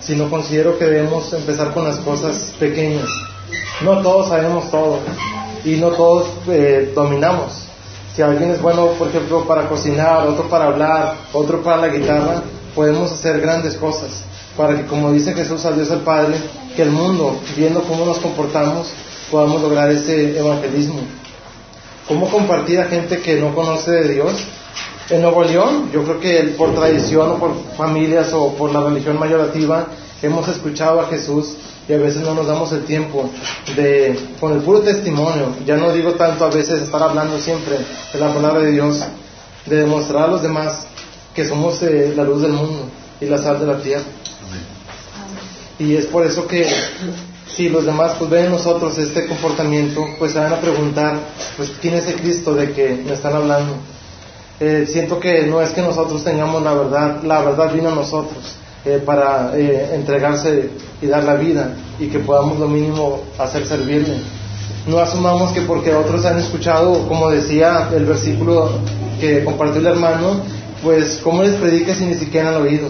[0.01, 3.07] sino considero que debemos empezar con las cosas pequeñas.
[3.84, 4.99] No todos sabemos todo
[5.63, 7.64] y no todos eh, dominamos.
[8.16, 12.43] Si alguien es bueno, por ejemplo, para cocinar, otro para hablar, otro para la guitarra,
[12.74, 14.24] podemos hacer grandes cosas
[14.55, 16.38] para que, como dice Jesús a Dios el Padre,
[16.78, 18.88] que el mundo, viendo cómo nos comportamos,
[19.30, 21.01] podamos lograr ese evangelismo.
[22.07, 24.45] ¿Cómo compartir a gente que no conoce de Dios?
[25.09, 29.20] En Nuevo León, yo creo que por tradición o por familias o por la religión
[29.20, 29.88] mayorativa,
[30.22, 31.57] hemos escuchado a Jesús
[31.88, 33.29] y a veces no nos damos el tiempo
[33.75, 37.77] de, con el puro testimonio, ya no digo tanto a veces estar hablando siempre
[38.11, 39.03] de la palabra de Dios,
[39.65, 40.88] de demostrar a los demás
[41.33, 42.89] que somos eh, la luz del mundo
[43.21, 44.03] y la sal de la tierra.
[45.77, 46.67] Y es por eso que
[47.53, 51.19] si los demás pues ven en nosotros este comportamiento, pues se van a preguntar,
[51.57, 53.75] pues quién es el Cristo de que me están hablando.
[54.59, 58.55] Eh, siento que no es que nosotros tengamos la verdad, la verdad vino a nosotros
[58.86, 60.69] eh, para eh, entregarse
[61.01, 64.17] y dar la vida y que podamos lo mínimo hacer servirle.
[64.88, 68.69] No asumamos que porque otros han escuchado, como decía el versículo
[69.19, 70.41] que compartió el hermano,
[70.83, 72.89] pues cómo les predica si ni siquiera han oído.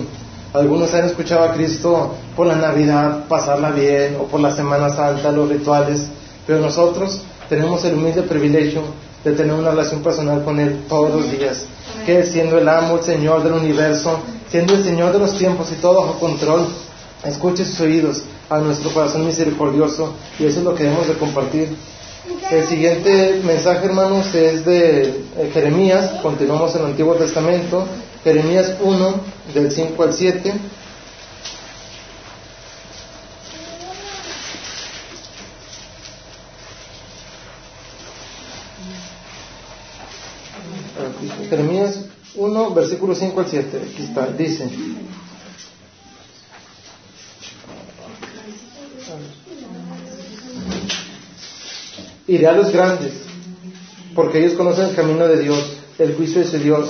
[0.53, 5.31] Algunos han escuchado a Cristo por la Navidad, pasarla bien, o por la Semana Santa,
[5.31, 6.07] los rituales,
[6.45, 8.81] pero nosotros tenemos el humilde privilegio
[9.23, 11.65] de tener una relación personal con Él todos los días,
[12.05, 15.75] que siendo el amo, el Señor del universo, siendo el Señor de los tiempos y
[15.75, 16.67] todo bajo control,
[17.23, 21.75] escuche sus oídos a nuestro corazón misericordioso y eso es lo que debemos de compartir.
[22.49, 25.03] El siguiente mensaje, hermanos, es de
[25.37, 27.85] eh, Jeremías, continuamos en el Antiguo Testamento,
[28.23, 29.15] Jeremías 1,
[29.53, 30.53] del 5 al 7.
[41.55, 43.81] Jeremías 1, versículo 5 al 7.
[43.91, 44.69] Aquí está, dice.
[52.27, 53.13] Iré a los grandes,
[54.15, 56.89] porque ellos conocen el camino de Dios, el juicio de su Dios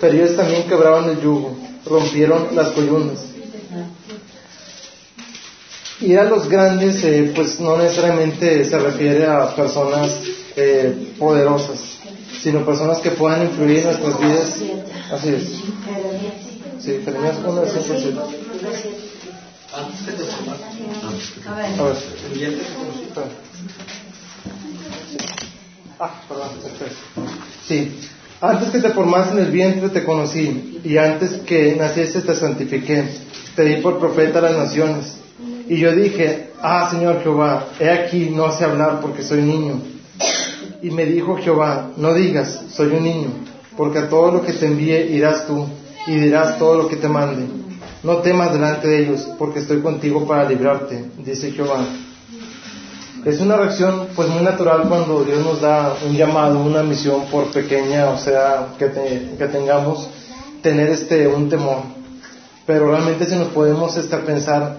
[0.00, 1.56] pero ellos también quebraban el yugo,
[1.86, 3.24] rompieron las columnas.
[6.00, 10.20] Y a los grandes, eh, pues no necesariamente se refiere a personas
[10.56, 11.93] eh, poderosas,
[12.44, 14.62] sino personas que puedan influir en nuestras vidas.
[15.10, 15.44] Así es.
[16.78, 18.18] Sí, Jeremías 1, versículo 7.
[21.48, 21.66] A ver.
[25.98, 26.48] Ah, perdón,
[27.66, 27.98] Sí.
[28.42, 33.08] Antes que te formaste en el vientre te conocí, y antes que naciese te santifiqué,
[33.56, 35.16] te di por profeta a las naciones.
[35.66, 39.93] Y yo dije, ah, Señor Jehová, he aquí, no sé hablar porque soy niño.
[40.84, 43.28] Y me dijo Jehová, no digas, soy un niño,
[43.74, 45.66] porque a todo lo que te envíe irás tú,
[46.06, 47.46] y dirás todo lo que te mande.
[48.02, 51.86] No temas delante de ellos, porque estoy contigo para librarte, dice Jehová.
[53.24, 57.50] Es una reacción pues muy natural cuando Dios nos da un llamado, una misión por
[57.50, 58.88] pequeña, o sea, que,
[59.46, 60.10] tengamos,
[60.60, 61.78] tener este un temor.
[62.66, 64.76] Pero realmente si nos podemos este, pensar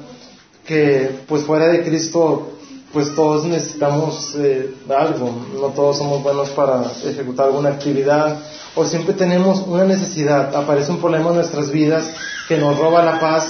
[0.68, 2.55] que pues fuera de Cristo
[2.96, 5.30] pues todos necesitamos eh, algo,
[5.60, 8.38] no todos somos buenos para ejecutar alguna actividad
[8.74, 12.06] o siempre tenemos una necesidad, aparece un problema en nuestras vidas
[12.48, 13.50] que nos roba la paz.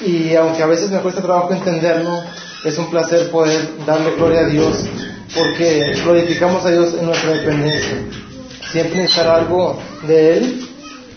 [0.00, 2.22] Y aunque a veces me cuesta trabajo entenderlo,
[2.64, 4.84] es un placer poder darle gloria a Dios
[5.34, 8.04] porque glorificamos a Dios en nuestra dependencia.
[8.70, 10.68] Siempre necesitar algo de Él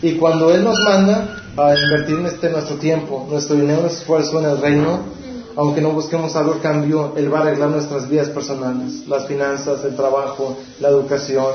[0.01, 4.49] y cuando Él nos manda a invertir este nuestro tiempo, nuestro dinero, nuestro esfuerzo en
[4.49, 5.18] el reino,
[5.55, 9.95] aunque no busquemos algo cambio, Él va a arreglar nuestras vidas personales, las finanzas, el
[9.95, 11.47] trabajo, la educación,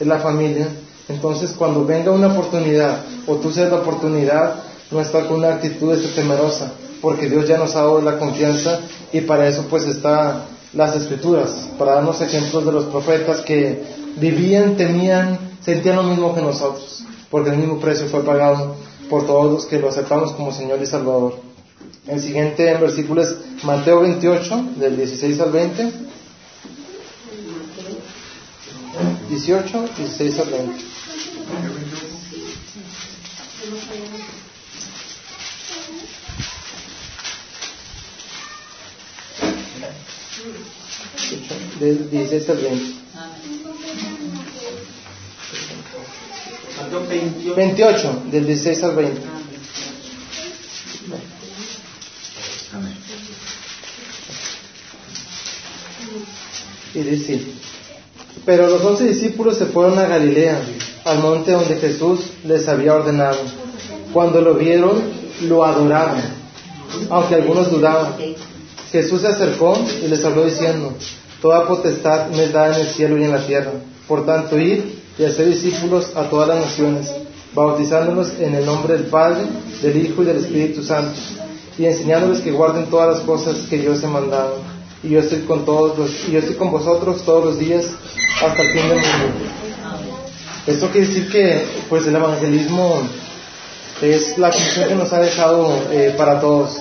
[0.00, 0.68] la familia.
[1.08, 5.96] Entonces, cuando venga una oportunidad o tú seas la oportunidad, no estar con una actitud
[6.14, 8.80] temerosa, porque Dios ya nos ha dado la confianza
[9.12, 13.82] y para eso pues está las escrituras, para darnos ejemplos de los profetas que
[14.16, 18.76] vivían, temían, sentían lo mismo que nosotros, porque el mismo precio fue pagado
[19.08, 21.49] por todos los que lo aceptamos como Señor y Salvador.
[22.10, 25.92] El siguiente versículo es Mateo 28, del 16 al 20.
[29.28, 30.84] 18, 16 al 20.
[42.10, 42.94] 16 al 20.
[47.54, 49.39] 28, del 16 al 20.
[56.94, 57.40] Y dice,
[58.44, 60.60] pero los once discípulos se fueron a Galilea,
[61.04, 63.38] al monte donde Jesús les había ordenado.
[64.12, 65.02] Cuando lo vieron,
[65.42, 66.20] lo adoraron,
[67.10, 68.14] aunque algunos dudaban.
[68.90, 70.94] Jesús se acercó y les habló diciendo,
[71.40, 73.72] Toda potestad me da en el cielo y en la tierra.
[74.06, 74.80] Por tanto, id
[75.18, 77.10] y hacer discípulos a todas las naciones,
[77.54, 79.42] bautizándolos en el nombre del Padre,
[79.82, 81.18] del Hijo y del Espíritu Santo,
[81.78, 84.79] y enseñándoles que guarden todas las cosas que yo os he mandado.
[85.02, 87.86] Y yo estoy con todos y yo estoy con vosotros todos los días
[88.42, 89.50] hasta el fin del mundo.
[90.66, 93.00] Esto quiere decir que, pues, el evangelismo
[94.02, 96.80] es la comisión que nos ha dejado eh, para todos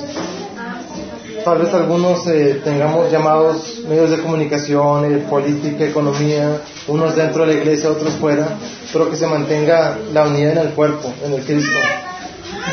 [1.43, 7.53] tal vez algunos eh, tengamos llamados medios de comunicación, eh, política, economía, unos dentro de
[7.53, 8.57] la iglesia, otros fuera,
[8.91, 11.79] pero que se mantenga la unidad en el cuerpo, en el Cristo.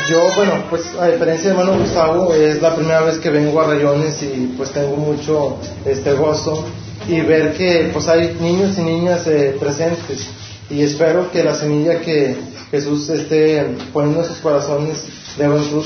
[0.09, 3.67] Yo, bueno, pues a diferencia de hermano Gustavo, es la primera vez que vengo a
[3.67, 6.65] Rayones y pues tengo mucho este gozo
[7.07, 10.27] y ver que pues hay niños y niñas eh, presentes
[10.69, 12.35] y espero que la semilla que
[12.71, 15.05] Jesús esté poniendo en sus corazones
[15.37, 15.85] de fruto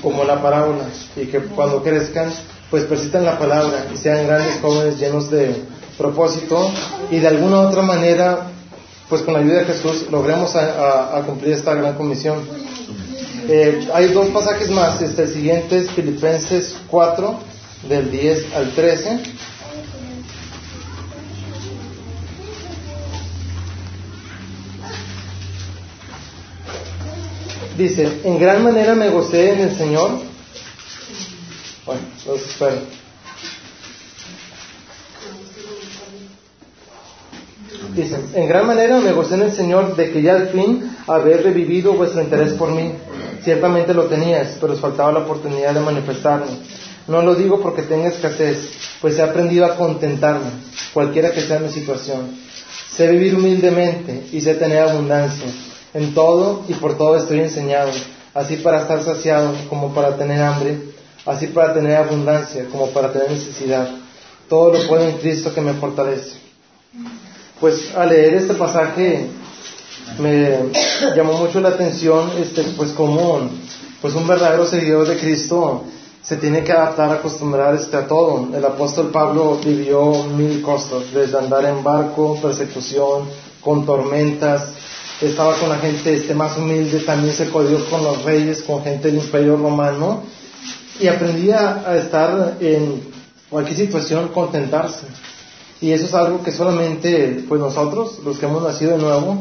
[0.00, 0.84] como la parábola,
[1.16, 2.32] y que cuando crezcan,
[2.70, 5.54] pues persistan la palabra y sean grandes jóvenes llenos de
[5.96, 6.70] propósito
[7.10, 8.48] y de alguna otra manera,
[9.08, 12.40] pues con la ayuda de Jesús, logremos a, cumplir esta gran comisión.
[13.48, 17.40] Eh, hay dos pasajes más, este, el siguiente es Filipenses 4,
[17.88, 19.20] del 10 al 13.
[27.76, 30.20] Dice, en gran manera me gocé en el Señor.
[31.84, 33.01] Bueno, los espero.
[37.94, 41.42] Dice, en gran manera me gocé en el Señor de que ya al fin haber
[41.42, 42.92] revivido vuestro interés por mí.
[43.42, 46.46] Ciertamente lo tenías, pero os faltaba la oportunidad de manifestarlo.
[47.06, 48.70] No lo digo porque tenga escasez,
[49.00, 50.50] pues he aprendido a contentarme,
[50.94, 52.38] cualquiera que sea mi situación.
[52.88, 55.48] Sé vivir humildemente y sé tener abundancia.
[55.92, 57.90] En todo y por todo estoy enseñado,
[58.32, 60.78] así para estar saciado como para tener hambre,
[61.26, 63.90] así para tener abundancia como para tener necesidad.
[64.48, 66.36] Todo lo puedo en Cristo que me fortalece.
[67.62, 69.28] Pues al leer este pasaje
[70.18, 70.72] me
[71.14, 73.48] llamó mucho la atención, este, pues como
[74.00, 75.84] pues un verdadero seguidor de Cristo
[76.24, 78.48] se tiene que adaptar, acostumbrar este, a todo.
[78.52, 83.28] El apóstol Pablo vivió mil cosas, desde andar en barco, persecución,
[83.60, 84.70] con tormentas,
[85.20, 89.06] estaba con la gente este, más humilde, también se codió con los reyes, con gente
[89.06, 90.24] del imperio romano,
[90.98, 93.04] y aprendía a estar en
[93.48, 95.06] cualquier situación, contentarse.
[95.82, 99.36] Y eso es algo que solamente pues nosotros, los que hemos nacido de nuevo,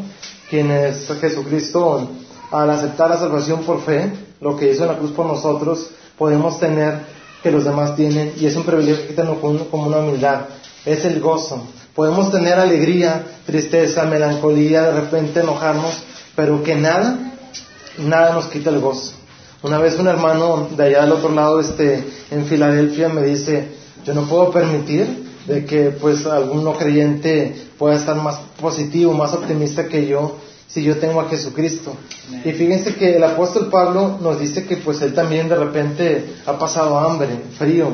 [0.49, 2.09] quienes Jesucristo,
[2.51, 4.11] al aceptar la salvación por fe,
[4.41, 7.05] lo que hizo en la cruz por nosotros, podemos tener
[7.43, 10.41] que los demás tienen, y es un privilegio que tenemos como una humildad,
[10.83, 11.63] es el gozo,
[11.95, 16.01] Podemos tener alegría, tristeza, melancolía, de repente enojarnos,
[16.37, 17.33] pero que nada,
[17.97, 19.11] nada nos quita el gozo.
[19.61, 23.67] Una vez un hermano de allá del otro lado, este, en Filadelfia, me dice,
[24.05, 29.33] yo no puedo permitir de que pues algún no creyente pueda estar más positivo, más
[29.33, 30.37] optimista que yo,
[30.67, 31.93] si yo tengo a Jesucristo.
[32.45, 36.57] Y fíjense que el apóstol Pablo nos dice que pues él también de repente ha
[36.57, 37.89] pasado hambre, frío,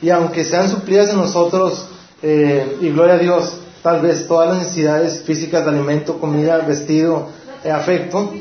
[0.00, 1.86] y aunque sean suplidas en nosotros
[2.22, 7.28] eh, y gloria a Dios, tal vez todas las necesidades físicas de alimento, comida, vestido,
[7.64, 8.32] eh, afecto,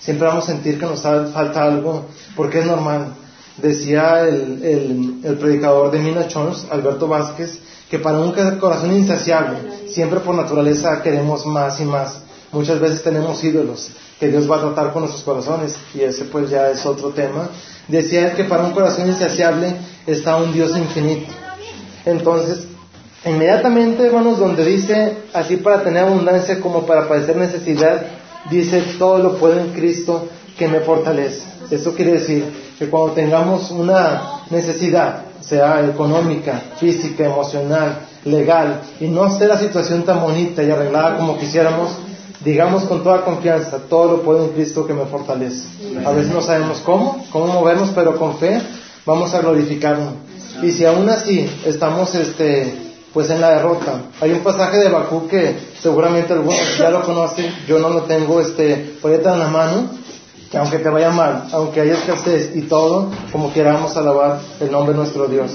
[0.00, 3.14] siempre vamos a sentir que nos falta algo, porque es normal.
[3.56, 7.60] Decía el, el, predicador de Mina Chons, Alberto Vázquez,
[7.94, 12.22] que para un corazón insaciable, siempre por naturaleza queremos más y más.
[12.50, 13.88] Muchas veces tenemos ídolos
[14.18, 17.50] que Dios va a tratar con nuestros corazones, y ese pues ya es otro tema.
[17.86, 19.76] Decía él que para un corazón insaciable
[20.08, 21.32] está un Dios infinito.
[22.04, 22.66] Entonces,
[23.26, 28.04] Inmediatamente, hermanos, donde dice, así para tener abundancia como para padecer necesidad,
[28.50, 30.28] dice, todo lo puedo en Cristo
[30.58, 31.42] que me fortalece.
[31.70, 32.44] Eso quiere decir
[32.78, 40.04] que cuando tengamos una necesidad, sea económica, física, emocional, legal, y no esté la situación
[40.04, 41.90] tan bonita y arreglada como quisiéramos,
[42.44, 45.66] digamos con toda confianza, todo lo puedo en Cristo que me fortalece.
[46.04, 48.60] A veces no sabemos cómo, cómo movernos, pero con fe
[49.04, 50.14] vamos a glorificarnos.
[50.62, 52.72] Y si aún así estamos este,
[53.12, 54.02] pues en la derrota.
[54.20, 58.40] Hay un pasaje de Bakú que seguramente algunos ya lo conocen, yo no lo tengo
[58.40, 59.90] este en la mano,
[60.54, 64.92] que aunque te vaya mal, aunque haya escasez y todo, como queramos alabar el nombre
[64.92, 65.50] de nuestro Dios.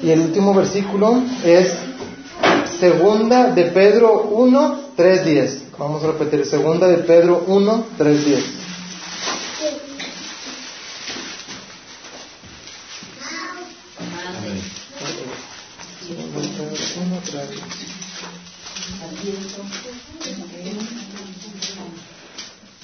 [0.00, 1.74] Y el último versículo es
[2.78, 5.62] segunda de Pedro 1, 3, 10.
[5.80, 8.44] Vamos a repetir, segunda de Pedro 1, 3, 10.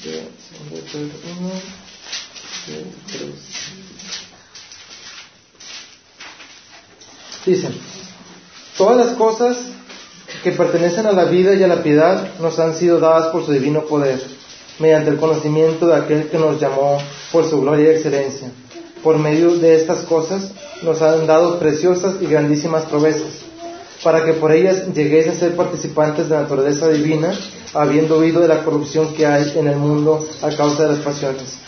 [0.05, 0.25] Tres.
[7.47, 7.75] Dicen,
[8.77, 9.57] todas las cosas
[10.43, 13.53] que pertenecen a la vida y a la piedad nos han sido dadas por su
[13.53, 14.23] divino poder,
[14.79, 16.99] mediante el conocimiento de aquel que nos llamó
[17.33, 18.51] por su gloria y excelencia.
[19.03, 20.53] Por medio de estas cosas
[20.83, 23.45] nos han dado preciosas y grandísimas proezas,
[24.05, 27.33] para que por ellas lleguéis a ser participantes de la naturaleza divina,
[27.73, 31.59] habiendo oído de la corrupción que hay en el mundo a causa de las pasiones.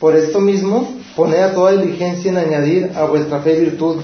[0.00, 3.96] Por esto mismo, poned a toda diligencia en añadir a vuestra fe virtud,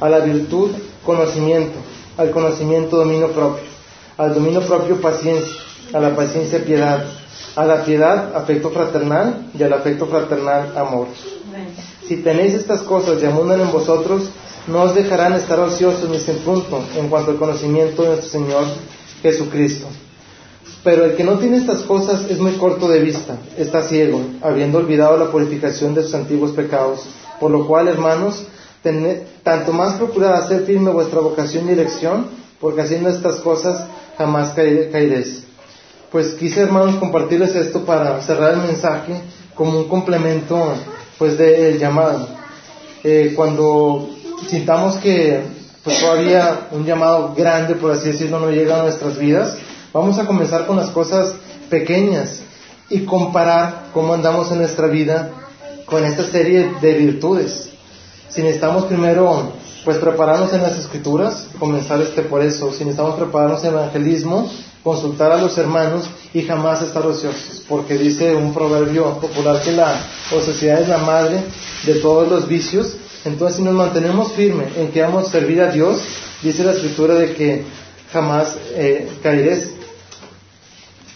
[0.00, 0.70] a la virtud
[1.04, 1.78] conocimiento,
[2.16, 3.62] al conocimiento dominio propio,
[4.16, 5.54] al dominio propio paciencia,
[5.92, 7.04] a la paciencia piedad,
[7.54, 11.08] a la piedad afecto fraternal y al afecto fraternal amor.
[12.08, 14.30] Si tenéis estas cosas y abundan en vosotros,
[14.66, 18.64] no os dejarán estar ociosos ni sin punto en cuanto al conocimiento de nuestro Señor
[19.22, 19.86] Jesucristo.
[20.82, 24.78] Pero el que no tiene estas cosas es muy corto de vista, está ciego, habiendo
[24.78, 27.06] olvidado la purificación de sus antiguos pecados.
[27.40, 28.44] Por lo cual, hermanos,
[29.42, 32.26] tanto más procurad hacer firme vuestra vocación y elección,
[32.60, 33.84] porque haciendo estas cosas
[34.16, 35.44] jamás caeréis.
[36.10, 39.20] Pues quise, hermanos, compartirles esto para cerrar el mensaje
[39.54, 40.72] como un complemento,
[41.18, 42.28] pues, del llamado.
[43.02, 44.08] Eh, cuando
[44.48, 45.42] sintamos que,
[45.82, 49.56] pues, todavía un llamado grande, por así decirlo, no llega a nuestras vidas,
[49.92, 51.34] vamos a comenzar con las cosas
[51.70, 52.40] pequeñas
[52.88, 55.30] y comparar cómo andamos en nuestra vida
[55.86, 57.70] con esta serie de virtudes.
[58.28, 59.52] Si necesitamos primero
[59.84, 64.50] pues prepararnos en las escrituras, comenzar este por eso, si necesitamos prepararnos en evangelismo,
[64.82, 70.00] consultar a los hermanos y jamás estar ociosos, porque dice un proverbio popular que la
[70.36, 71.44] ociosidad es la madre
[71.84, 72.96] de todos los vicios,
[73.26, 76.00] entonces si nos mantenemos firmes en que vamos a servir a Dios,
[76.42, 77.64] dice la escritura de que
[78.12, 79.74] jamás eh, caeréis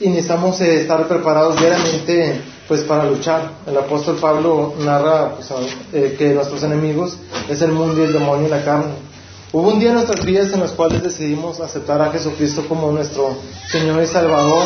[0.01, 3.53] y necesitamos eh, estar preparados diariamente pues para luchar.
[3.67, 5.51] El apóstol Pablo narra pues,
[5.93, 7.17] eh, que nuestros enemigos
[7.49, 8.93] es el mundo y el demonio y la carne.
[9.53, 13.37] Hubo un día en nuestras vidas en los cuales decidimos aceptar a Jesucristo como nuestro
[13.69, 14.63] Señor y Salvador,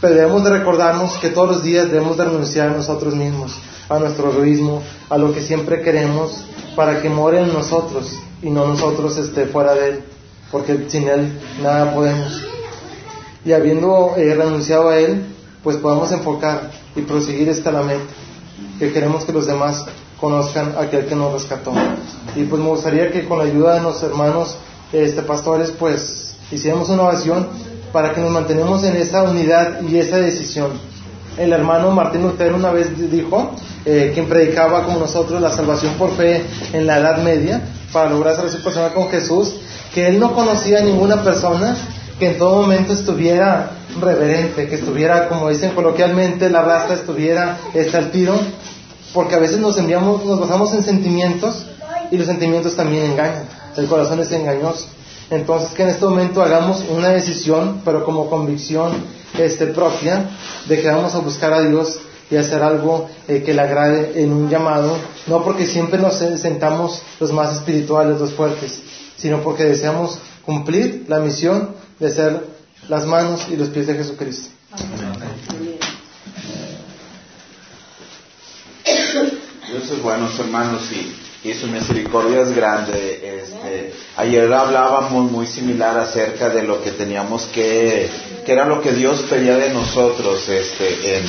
[0.00, 3.52] pero debemos de recordarnos que todos los días debemos de renunciar a nosotros mismos,
[3.88, 6.44] a nuestro egoísmo, a lo que siempre queremos,
[6.76, 10.04] para que more en nosotros y no nosotros esté fuera de Él,
[10.50, 12.42] porque sin Él nada podemos.
[13.44, 15.24] Y habiendo eh, renunciado a Él,
[15.62, 17.82] pues podemos enfocar y proseguir esta la
[18.78, 19.84] que queremos que los demás
[20.20, 21.72] conozcan aquel que nos rescató.
[22.36, 24.56] Y pues me gustaría que con la ayuda de los hermanos
[24.92, 27.48] este, pastores, pues hiciéramos una oración
[27.92, 30.70] para que nos mantenemos en esa unidad y esa decisión.
[31.36, 33.52] El hermano Martín Lutero una vez dijo,
[33.84, 37.62] eh, quien predicaba como nosotros la salvación por fe en la Edad Media,
[37.92, 39.54] para lograr su persona con Jesús,
[39.94, 41.76] que él no conocía a ninguna persona
[42.18, 43.70] que en todo momento estuviera
[44.00, 47.58] reverente, que estuviera, como dicen coloquialmente, la raza estuviera
[47.94, 48.34] al tiro,
[49.12, 51.66] porque a veces nos enviamos, nos basamos en sentimientos
[52.10, 53.44] y los sentimientos también engañan,
[53.76, 54.86] el corazón es engañoso.
[55.30, 58.92] Entonces que en este momento hagamos una decisión, pero como convicción
[59.38, 60.30] este, propia,
[60.66, 61.98] de que vamos a buscar a Dios
[62.30, 67.02] y hacer algo eh, que le agrade en un llamado, no porque siempre nos sentamos
[67.20, 68.82] los más espirituales, los fuertes,
[69.16, 72.46] sino porque deseamos cumplir la misión de ser
[72.88, 74.48] las manos y los pies de Jesucristo.
[79.68, 83.40] Dios es bueno, hermanos, y, y, su misericordia es grande.
[83.42, 88.08] Este, ayer hablábamos muy similar acerca de lo que teníamos que,
[88.44, 91.24] que era lo que Dios pedía de nosotros este, en,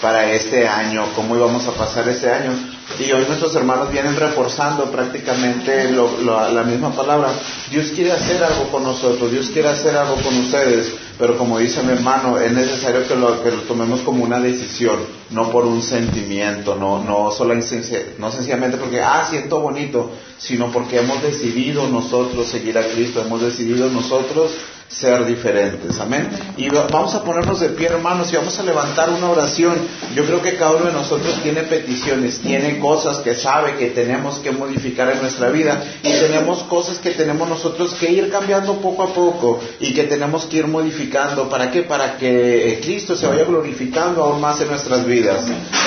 [0.00, 2.77] para este año, cómo íbamos a pasar este año.
[2.98, 7.28] Y hoy nuestros hermanos vienen reforzando prácticamente la misma palabra.
[7.70, 11.82] Dios quiere hacer algo con nosotros, Dios quiere hacer algo con ustedes, pero como dice
[11.82, 14.96] mi hermano, es necesario que lo, que lo tomemos como una decisión,
[15.30, 20.98] no por un sentimiento, no, no, solo, no sencillamente porque, ah, siento bonito, sino porque
[20.98, 24.52] hemos decidido nosotros seguir a Cristo, hemos decidido nosotros
[24.88, 25.98] ser diferentes.
[26.00, 26.28] Amén.
[26.56, 29.76] Y vamos a ponernos de pie, hermanos, y vamos a levantar una oración.
[30.14, 34.38] Yo creo que cada uno de nosotros tiene peticiones, tiene cosas que sabe que tenemos
[34.38, 39.02] que modificar en nuestra vida y tenemos cosas que tenemos nosotros que ir cambiando poco
[39.02, 41.48] a poco y que tenemos que ir modificando.
[41.48, 41.82] ¿Para qué?
[41.82, 45.44] Para que eh, Cristo se vaya glorificando aún más en nuestras vidas.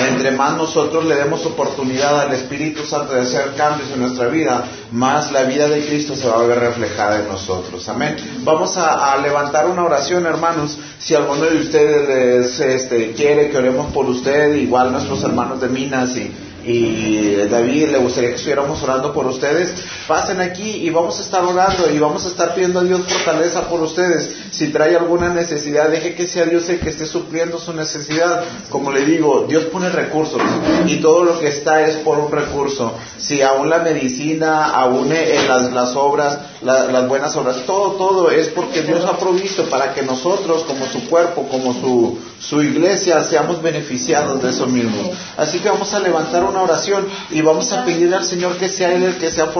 [0.10, 4.64] Entre más nosotros le demos oportunidad al Espíritu Santo de hacer cambios en nuestra vida,
[4.92, 7.88] más la vida de Cristo se va a ver reflejada en nosotros.
[7.90, 8.16] Amén.
[8.44, 10.78] Vamos a levantar una oración, hermanos.
[11.00, 16.16] Si alguno de ustedes este, quiere que oremos por usted, igual nuestros hermanos de Minas
[16.18, 16.32] y
[16.66, 19.74] y David le gustaría que estuviéramos orando por ustedes,
[20.12, 23.70] pasen aquí y vamos a estar orando y vamos a estar pidiendo a Dios fortaleza
[23.70, 24.30] por ustedes.
[24.52, 28.44] Si trae alguna necesidad, deje que sea Dios el que esté supliendo su necesidad.
[28.70, 30.42] Como le digo, Dios pone recursos
[30.86, 32.94] y todo lo que está es por un recurso.
[33.20, 38.82] Si aún la medicina, aún en las, obras, las buenas obras, todo, todo es porque
[38.82, 44.44] Dios ha provisto para que nosotros, como su cuerpo, como su, su iglesia, seamos beneficiados
[44.44, 45.10] de eso mismo.
[45.38, 48.92] Así que vamos a levantar una oración y vamos a pedirle al Señor que sea
[48.92, 49.54] Él el que sea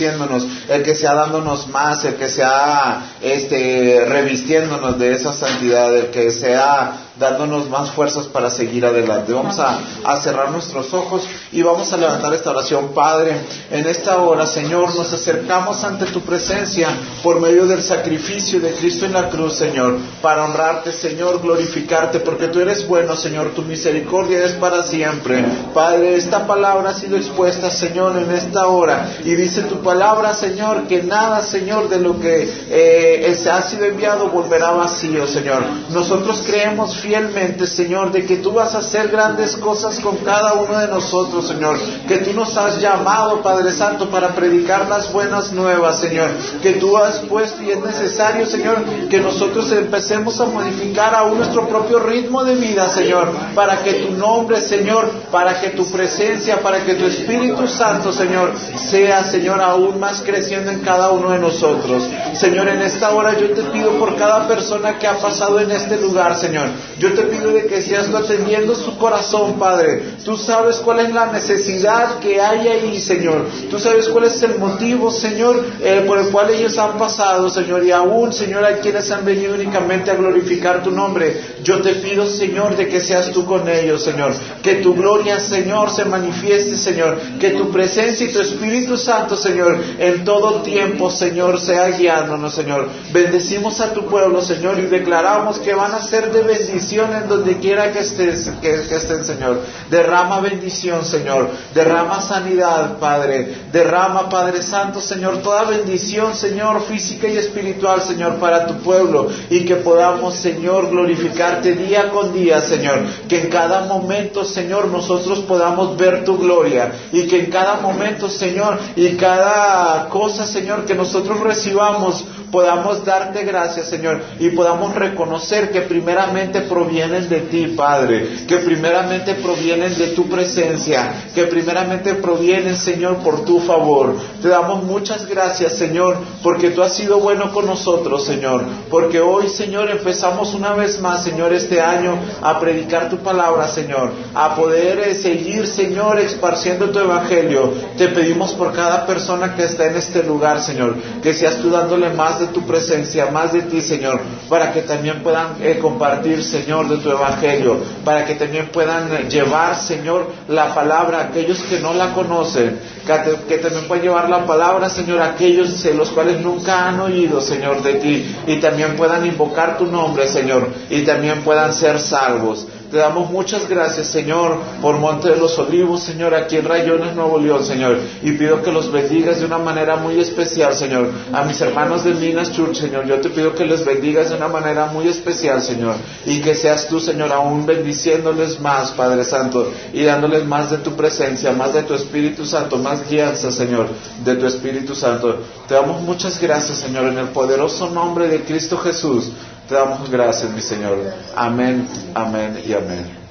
[0.00, 6.30] el que sea dándonos más, el que sea este, revistiéndonos de esa santidad, el que
[6.30, 9.32] sea dándonos más fuerzas para seguir adelante.
[9.32, 9.80] Vamos a,
[10.20, 12.88] cerrar nuestros ojos y vamos a levantar esta oración.
[12.94, 13.36] Padre,
[13.70, 16.88] en esta hora, Señor, nos acercamos ante tu presencia
[17.22, 22.48] por medio del sacrificio de Cristo en la cruz, Señor, para honrarte, Señor, glorificarte, porque
[22.48, 25.44] tú eres bueno, Señor, tu misericordia es para siempre.
[25.74, 30.86] Padre, esta palabra ha sido expuesta, Señor, en esta hora y dice tu palabra, Señor,
[30.86, 35.62] que nada, Señor, de lo que eh, ha sido enviado volverá vacío, Señor.
[35.90, 40.76] Nosotros creemos fielmente, Señor, de que tú vas a hacer grandes cosas con cada uno
[40.78, 41.78] de nosotros, Señor.
[42.08, 46.30] Que tú nos has llamado, Padre Santo, para predicar las buenas nuevas, Señor.
[46.60, 51.68] Que tú has puesto y es necesario, Señor, que nosotros empecemos a modificar aún nuestro
[51.68, 53.30] propio ritmo de vida, Señor.
[53.54, 58.52] Para que tu nombre, Señor, para que tu presencia, para que tu Espíritu Santo, Señor,
[58.90, 62.02] sea, Señor, aún más creciendo en cada uno de nosotros.
[62.34, 65.98] Señor, en esta hora yo te pido por cada persona que ha pasado en este
[65.98, 66.68] lugar, Señor.
[66.98, 70.02] Yo te pido de que seas tú atendiendo su corazón, Padre.
[70.24, 73.44] Tú sabes cuál es la necesidad que hay ahí, Señor.
[73.70, 77.84] Tú sabes cuál es el motivo, Señor, eh, por el cual ellos han pasado, Señor.
[77.84, 81.38] Y aún, Señor, hay quienes han venido únicamente a glorificar tu nombre.
[81.62, 84.32] Yo te pido, Señor, de que seas tú con ellos, Señor.
[84.62, 87.18] Que tu gloria, Señor, se manifieste, Señor.
[87.38, 92.88] Que tu presencia y tu Espíritu Santo, Señor, en todo tiempo, Señor, sea guiándonos, Señor.
[93.12, 97.58] Bendecimos a tu pueblo, Señor, y declaramos que van a ser de bendición en donde
[97.58, 99.60] quiera que, estés, que, estén, Señor.
[99.90, 101.50] Derrama bendición, Señor.
[101.74, 103.66] Derrama sanidad, Padre.
[103.72, 109.28] Derrama, Padre Santo, Señor, toda bendición, Señor, física y espiritual, Señor, para tu pueblo.
[109.50, 113.00] Y que podamos, Señor, glorificarte día con día, Señor.
[113.28, 116.92] Que en cada momento, Señor, nosotros podamos ver tu gloria.
[117.12, 123.44] Y que en cada momento, Señor, y cada cosa, Señor, que nosotros recibamos, podamos darte
[123.44, 130.08] gracias, Señor, y podamos reconocer que primeramente provienen de ti, Padre, que primeramente provienen de
[130.08, 134.14] tu presencia, que primeramente provienen, Señor, por tu favor.
[134.42, 139.48] Te damos muchas gracias, Señor, porque tú has sido bueno con nosotros, Señor, porque hoy,
[139.48, 144.98] Señor, empezamos una vez más, Señor, este año a predicar tu palabra, Señor, a poder
[144.98, 147.72] eh, seguir, Señor, esparciendo tu evangelio.
[147.96, 152.10] Te pedimos por cada persona que está en este lugar, Señor, que seas tú dándole
[152.10, 154.20] más de tu presencia, más de ti, Señor,
[154.50, 160.26] para que también puedan eh, compartir, de tu evangelio, para que también puedan llevar, Señor,
[160.48, 165.20] la palabra a aquellos que no la conocen, que, también puedan llevar la palabra, Señor,
[165.20, 169.78] a aquellos eh, los cuales nunca han oído, Señor, de ti, y también puedan invocar
[169.78, 172.66] tu nombre, Señor, y también puedan ser salvos.
[172.90, 177.38] Te damos muchas gracias, Señor, por Monte de los Olivos, Señor, aquí en Rayones, Nuevo
[177.38, 177.98] León, Señor.
[178.22, 181.10] Y pido que los bendigas de una manera muy especial, Señor.
[181.32, 184.46] A mis hermanos de Minas Church, Señor, yo te pido que les bendigas de una
[184.46, 185.96] manera muy especial, Señor.
[186.24, 190.94] Y que seas tú, Señor, aún bendiciéndoles más, Padre Santo, y dándoles más de tu
[190.94, 193.88] presencia, más de tu Espíritu Santo, más guianza, Señor,
[194.24, 195.40] de tu Espíritu Santo.
[195.66, 199.32] Te damos muchas gracias, Señor, en el poderoso nombre de Cristo Jesús.
[199.68, 200.96] Te damos gracias, mi Señor.
[201.34, 203.26] Amén, amén y amén.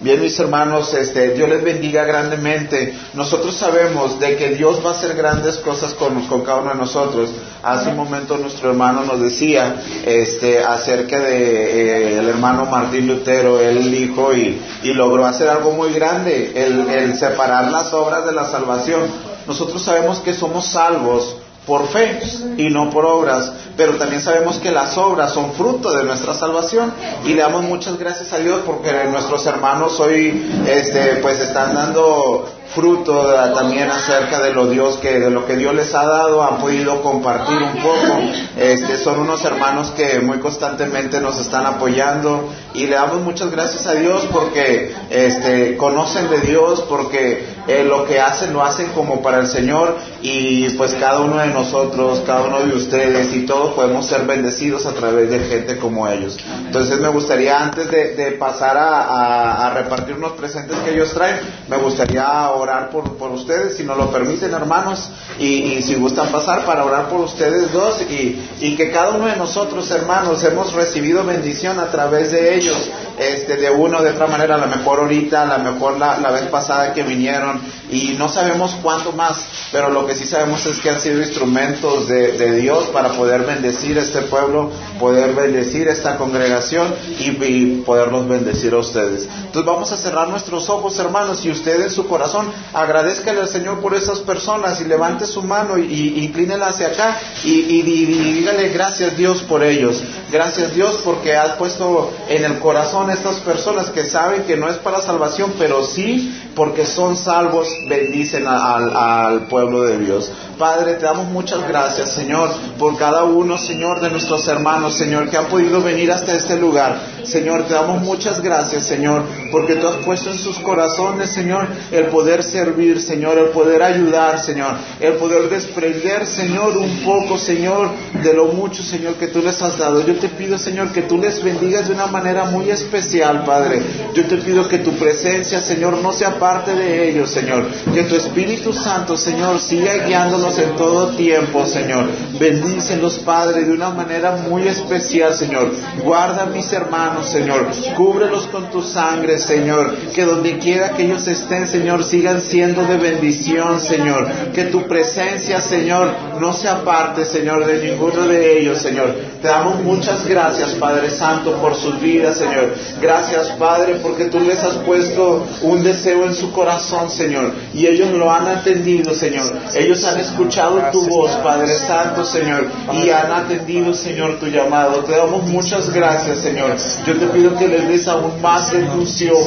[0.00, 2.94] Bien, mis hermanos, este, Dios les bendiga grandemente.
[3.12, 6.76] Nosotros sabemos de que Dios va a hacer grandes cosas con, con cada uno de
[6.76, 7.30] nosotros.
[7.62, 9.76] Hace un momento nuestro hermano nos decía
[10.06, 15.72] este, acerca de eh, el hermano Martín Lutero, él dijo y, y logró hacer algo
[15.72, 19.02] muy grande, el, el separar las obras de la salvación.
[19.46, 21.36] Nosotros sabemos que somos salvos
[21.66, 22.20] por fe
[22.56, 26.92] y no por obras, pero también sabemos que las obras son fruto de nuestra salvación.
[27.24, 32.48] Y le damos muchas gracias a Dios porque nuestros hermanos hoy este pues están dando
[32.74, 36.58] fruto también acerca de lo Dios que de lo que Dios les ha dado han
[36.58, 38.18] podido compartir un poco
[38.56, 43.86] este son unos hermanos que muy constantemente nos están apoyando y le damos muchas gracias
[43.86, 49.22] a Dios porque este conocen de Dios porque eh, lo que hacen lo hacen como
[49.22, 53.74] para el Señor y pues cada uno de nosotros, cada uno de ustedes y todos
[53.74, 56.38] podemos ser bendecidos a través de gente como ellos.
[56.66, 62.50] Entonces me gustaría antes de, pasar a, repartir unos presentes que ellos traen, me gustaría
[62.62, 67.20] orar por, ustedes, si nos lo permiten hermanos, y, si gustan pasar para orar por
[67.20, 72.30] ustedes dos y, y que cada uno de nosotros hermanos hemos recibido bendición a través
[72.30, 75.72] de ellos, este, de una o de otra manera, a lo mejor ahorita, a lo
[75.72, 77.60] mejor la, vez pasada que vinieron
[77.90, 82.08] y no sabemos cuánto más, pero lo que sí sabemos es que han sido instrumentos
[82.08, 88.78] de, Dios para poder bendecir este pueblo, poder bendecir esta congregación y, poderlos bendecir a
[88.78, 89.24] ustedes.
[89.24, 92.41] Entonces vamos a cerrar nuestros ojos, hermanos, y usted en su corazón
[92.72, 97.50] agradezcale al Señor por esas personas y levante su mano y, inclínela hacia acá y,
[97.50, 100.02] y, dígale gracias Dios por ellos.
[100.30, 104.68] Gracias Dios porque has puesto en el corazón a estas personas que saben que no
[104.68, 110.30] es para salvación, pero sí porque son salvos, bendicen al pueblo de Dios.
[110.58, 115.36] Padre, te damos muchas gracias, Señor, por cada uno, Señor, de nuestros hermanos, Señor, que
[115.36, 117.00] han podido venir hasta este lugar.
[117.24, 122.06] Señor, te damos muchas gracias, Señor, porque tú has puesto en sus corazones, Señor, el
[122.06, 127.90] poder servir, Señor, el poder ayudar, Señor, el poder desprender, Señor, un poco, Señor,
[128.22, 130.06] de lo mucho, Señor, que tú les has dado.
[130.06, 133.82] Yo te pido, Señor, que tú les bendigas de una manera muy especial, Padre.
[134.14, 137.66] Yo te pido que tu presencia, Señor, no sea parte de ellos, Señor.
[137.92, 142.06] Que tu Espíritu Santo, Señor, siga guiándonos en todo tiempo, Señor.
[142.38, 145.72] Bendícelos, Padre, de una manera muy especial, Señor.
[146.02, 147.66] Guarda a mis hermanos, Señor.
[147.96, 149.96] Cúbrelos con tu sangre, Señor.
[150.14, 154.28] Que donde quiera que ellos estén, Señor, sigan siendo de bendición, Señor.
[154.54, 156.08] Que tu presencia, Señor,
[156.40, 159.12] no se aparte, Señor, de ninguno de ellos, Señor.
[159.42, 162.74] Te damos muchas gracias, Padre Santo, por sus vidas, Señor.
[163.00, 167.54] Gracias, Padre, porque tú les has puesto un deseo en su corazón, Señor.
[167.74, 169.52] Y ellos lo han atendido, Señor.
[169.74, 172.68] Ellos han escuchado tu voz, Padre Santo, Señor.
[172.92, 175.02] Y han atendido, Señor, tu llamado.
[175.02, 176.76] Te damos muchas gracias, Señor.
[177.04, 178.86] Yo te pido que les des aún más de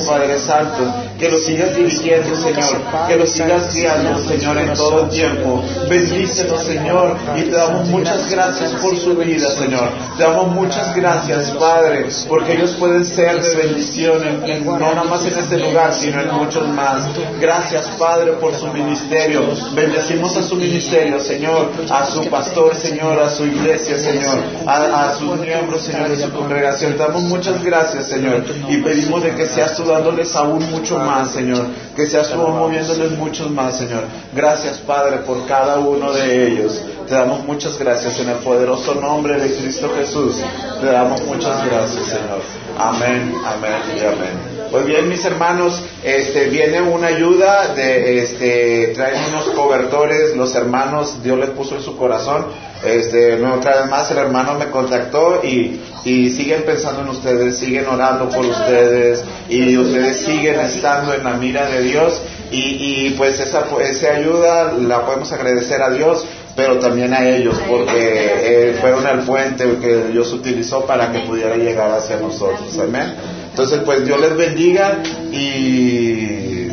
[0.05, 0.93] Padre Santo.
[1.25, 2.81] Que los sigas dirigiendo, Señor.
[3.07, 5.63] Que los sigas guiando, Señor, en todo tiempo.
[5.89, 7.17] Bendícelos, Señor.
[7.35, 9.89] Y te damos muchas gracias por su vida, Señor.
[10.17, 14.21] Te damos muchas gracias, Padre, porque ellos pueden ser de bendición,
[14.65, 17.07] no nada más en este lugar, sino en muchos más.
[17.41, 19.47] Gracias, Padre, por su ministerio.
[19.73, 25.39] Bendecimos a su ministerio, Señor, a su pastor, Señor, a su iglesia, Señor, a, sus
[25.39, 26.91] miembros, Señor, de su congregación.
[26.93, 31.14] Te damos muchas gracias, Señor, y pedimos de que seas tú dándoles aún mucho más,
[31.23, 34.03] Señor, que seas tú moviéndoles muchos más, Señor.
[34.33, 36.81] Gracias, Padre, por cada uno de ellos.
[37.07, 40.41] Te damos muchas gracias en el poderoso nombre de Cristo Jesús.
[40.81, 42.41] Te damos muchas gracias, Señor.
[42.77, 44.54] Amén, amén y amén.
[44.71, 51.23] Pues bien, mis hermanos, este, viene una ayuda de, este, traen unos cobertores, los hermanos,
[51.23, 52.45] Dios les puso en su corazón.
[52.85, 58.29] Este, otra vez más el hermano me contactó y, siguen pensando en ustedes, siguen orando
[58.29, 63.65] por ustedes y ustedes siguen estando en la mira de Dios y, y pues esa,
[63.81, 69.19] esa ayuda la podemos agradecer a Dios pero también a ellos, porque eh, fueron el
[69.19, 72.79] puente que Dios utilizó para que pudiera llegar hacia nosotros.
[72.79, 73.13] Amén.
[73.55, 75.01] Entonces, pues Dios les bendiga
[75.31, 76.67] y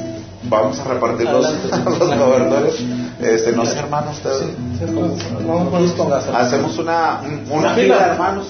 [0.48, 1.44] vamos a repartir los,
[1.84, 2.74] los gobernadores.
[3.20, 4.48] Este, no sé, hermanos, ustedes.
[6.34, 8.48] Hacemos una, una fila, hermanos,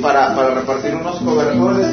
[0.00, 1.86] para, para repartir unos cobertores.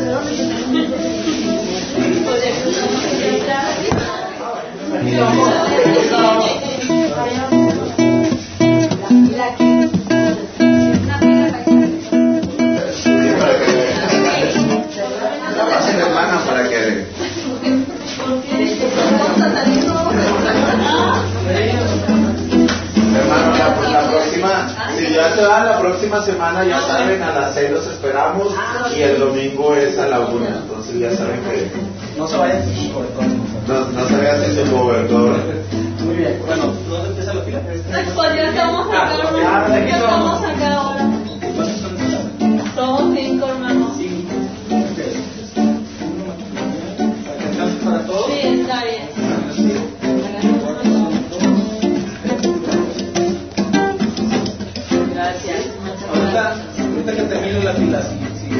[25.17, 28.53] Ya se va la próxima semana, ya saben, a las 6 los esperamos
[28.95, 31.71] y el domingo es a la 1, entonces ya saben que...
[32.17, 33.23] No se vayan sin cobertor.
[33.67, 35.35] No, no se vayan sin cobertor.
[36.05, 37.61] Muy bien, bueno, ¿dónde empieza la fila?
[38.15, 39.09] Pues ya estamos acá,
[39.43, 40.96] ah, ya estamos acá ahora.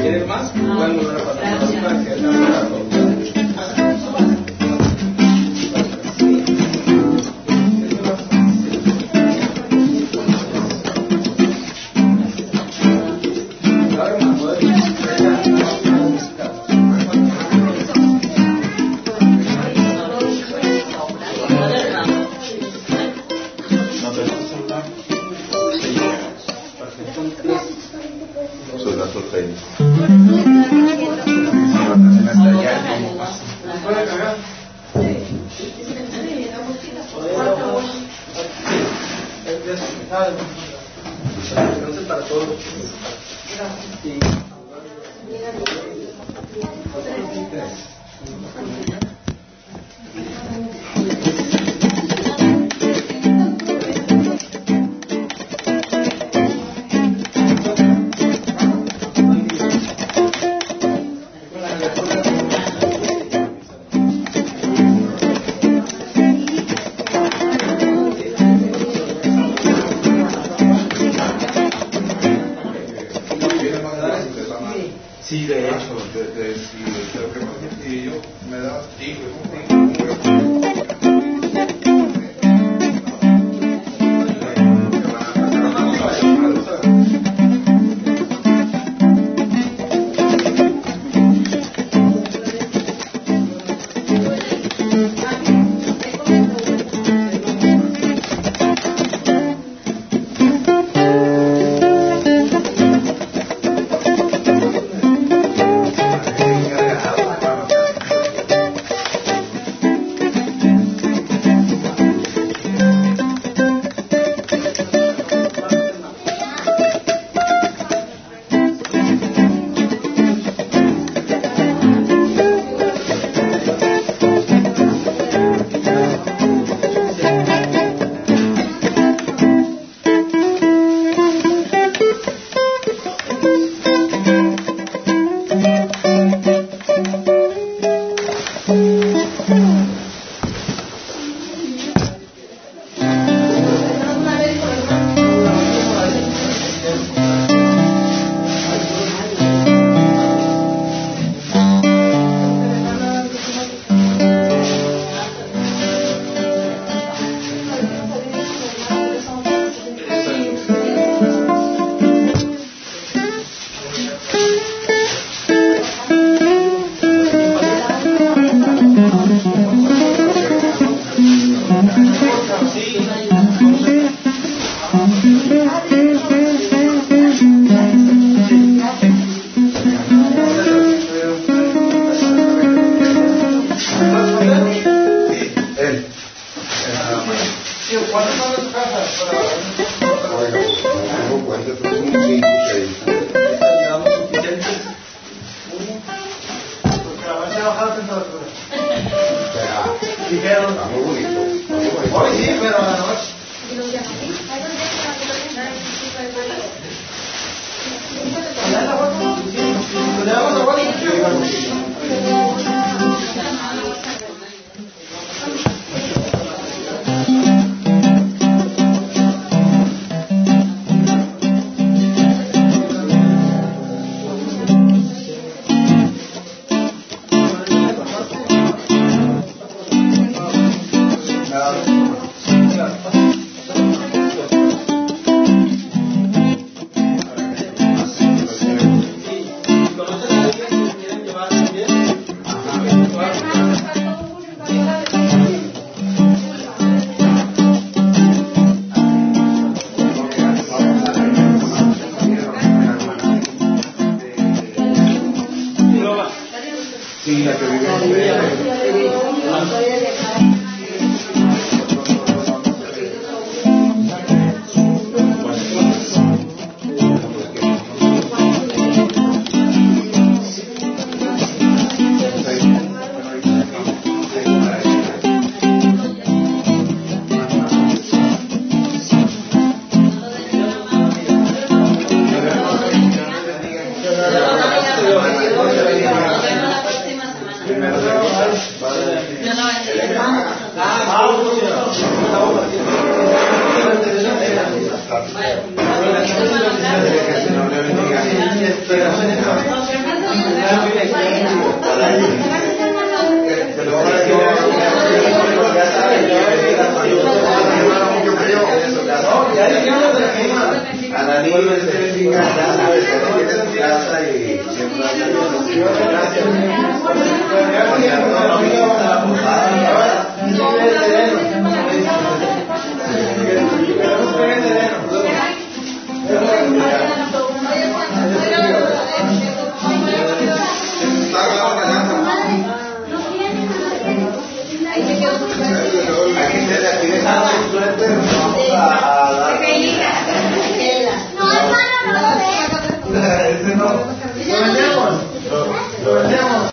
[0.08, 2.57] Quieren más, para que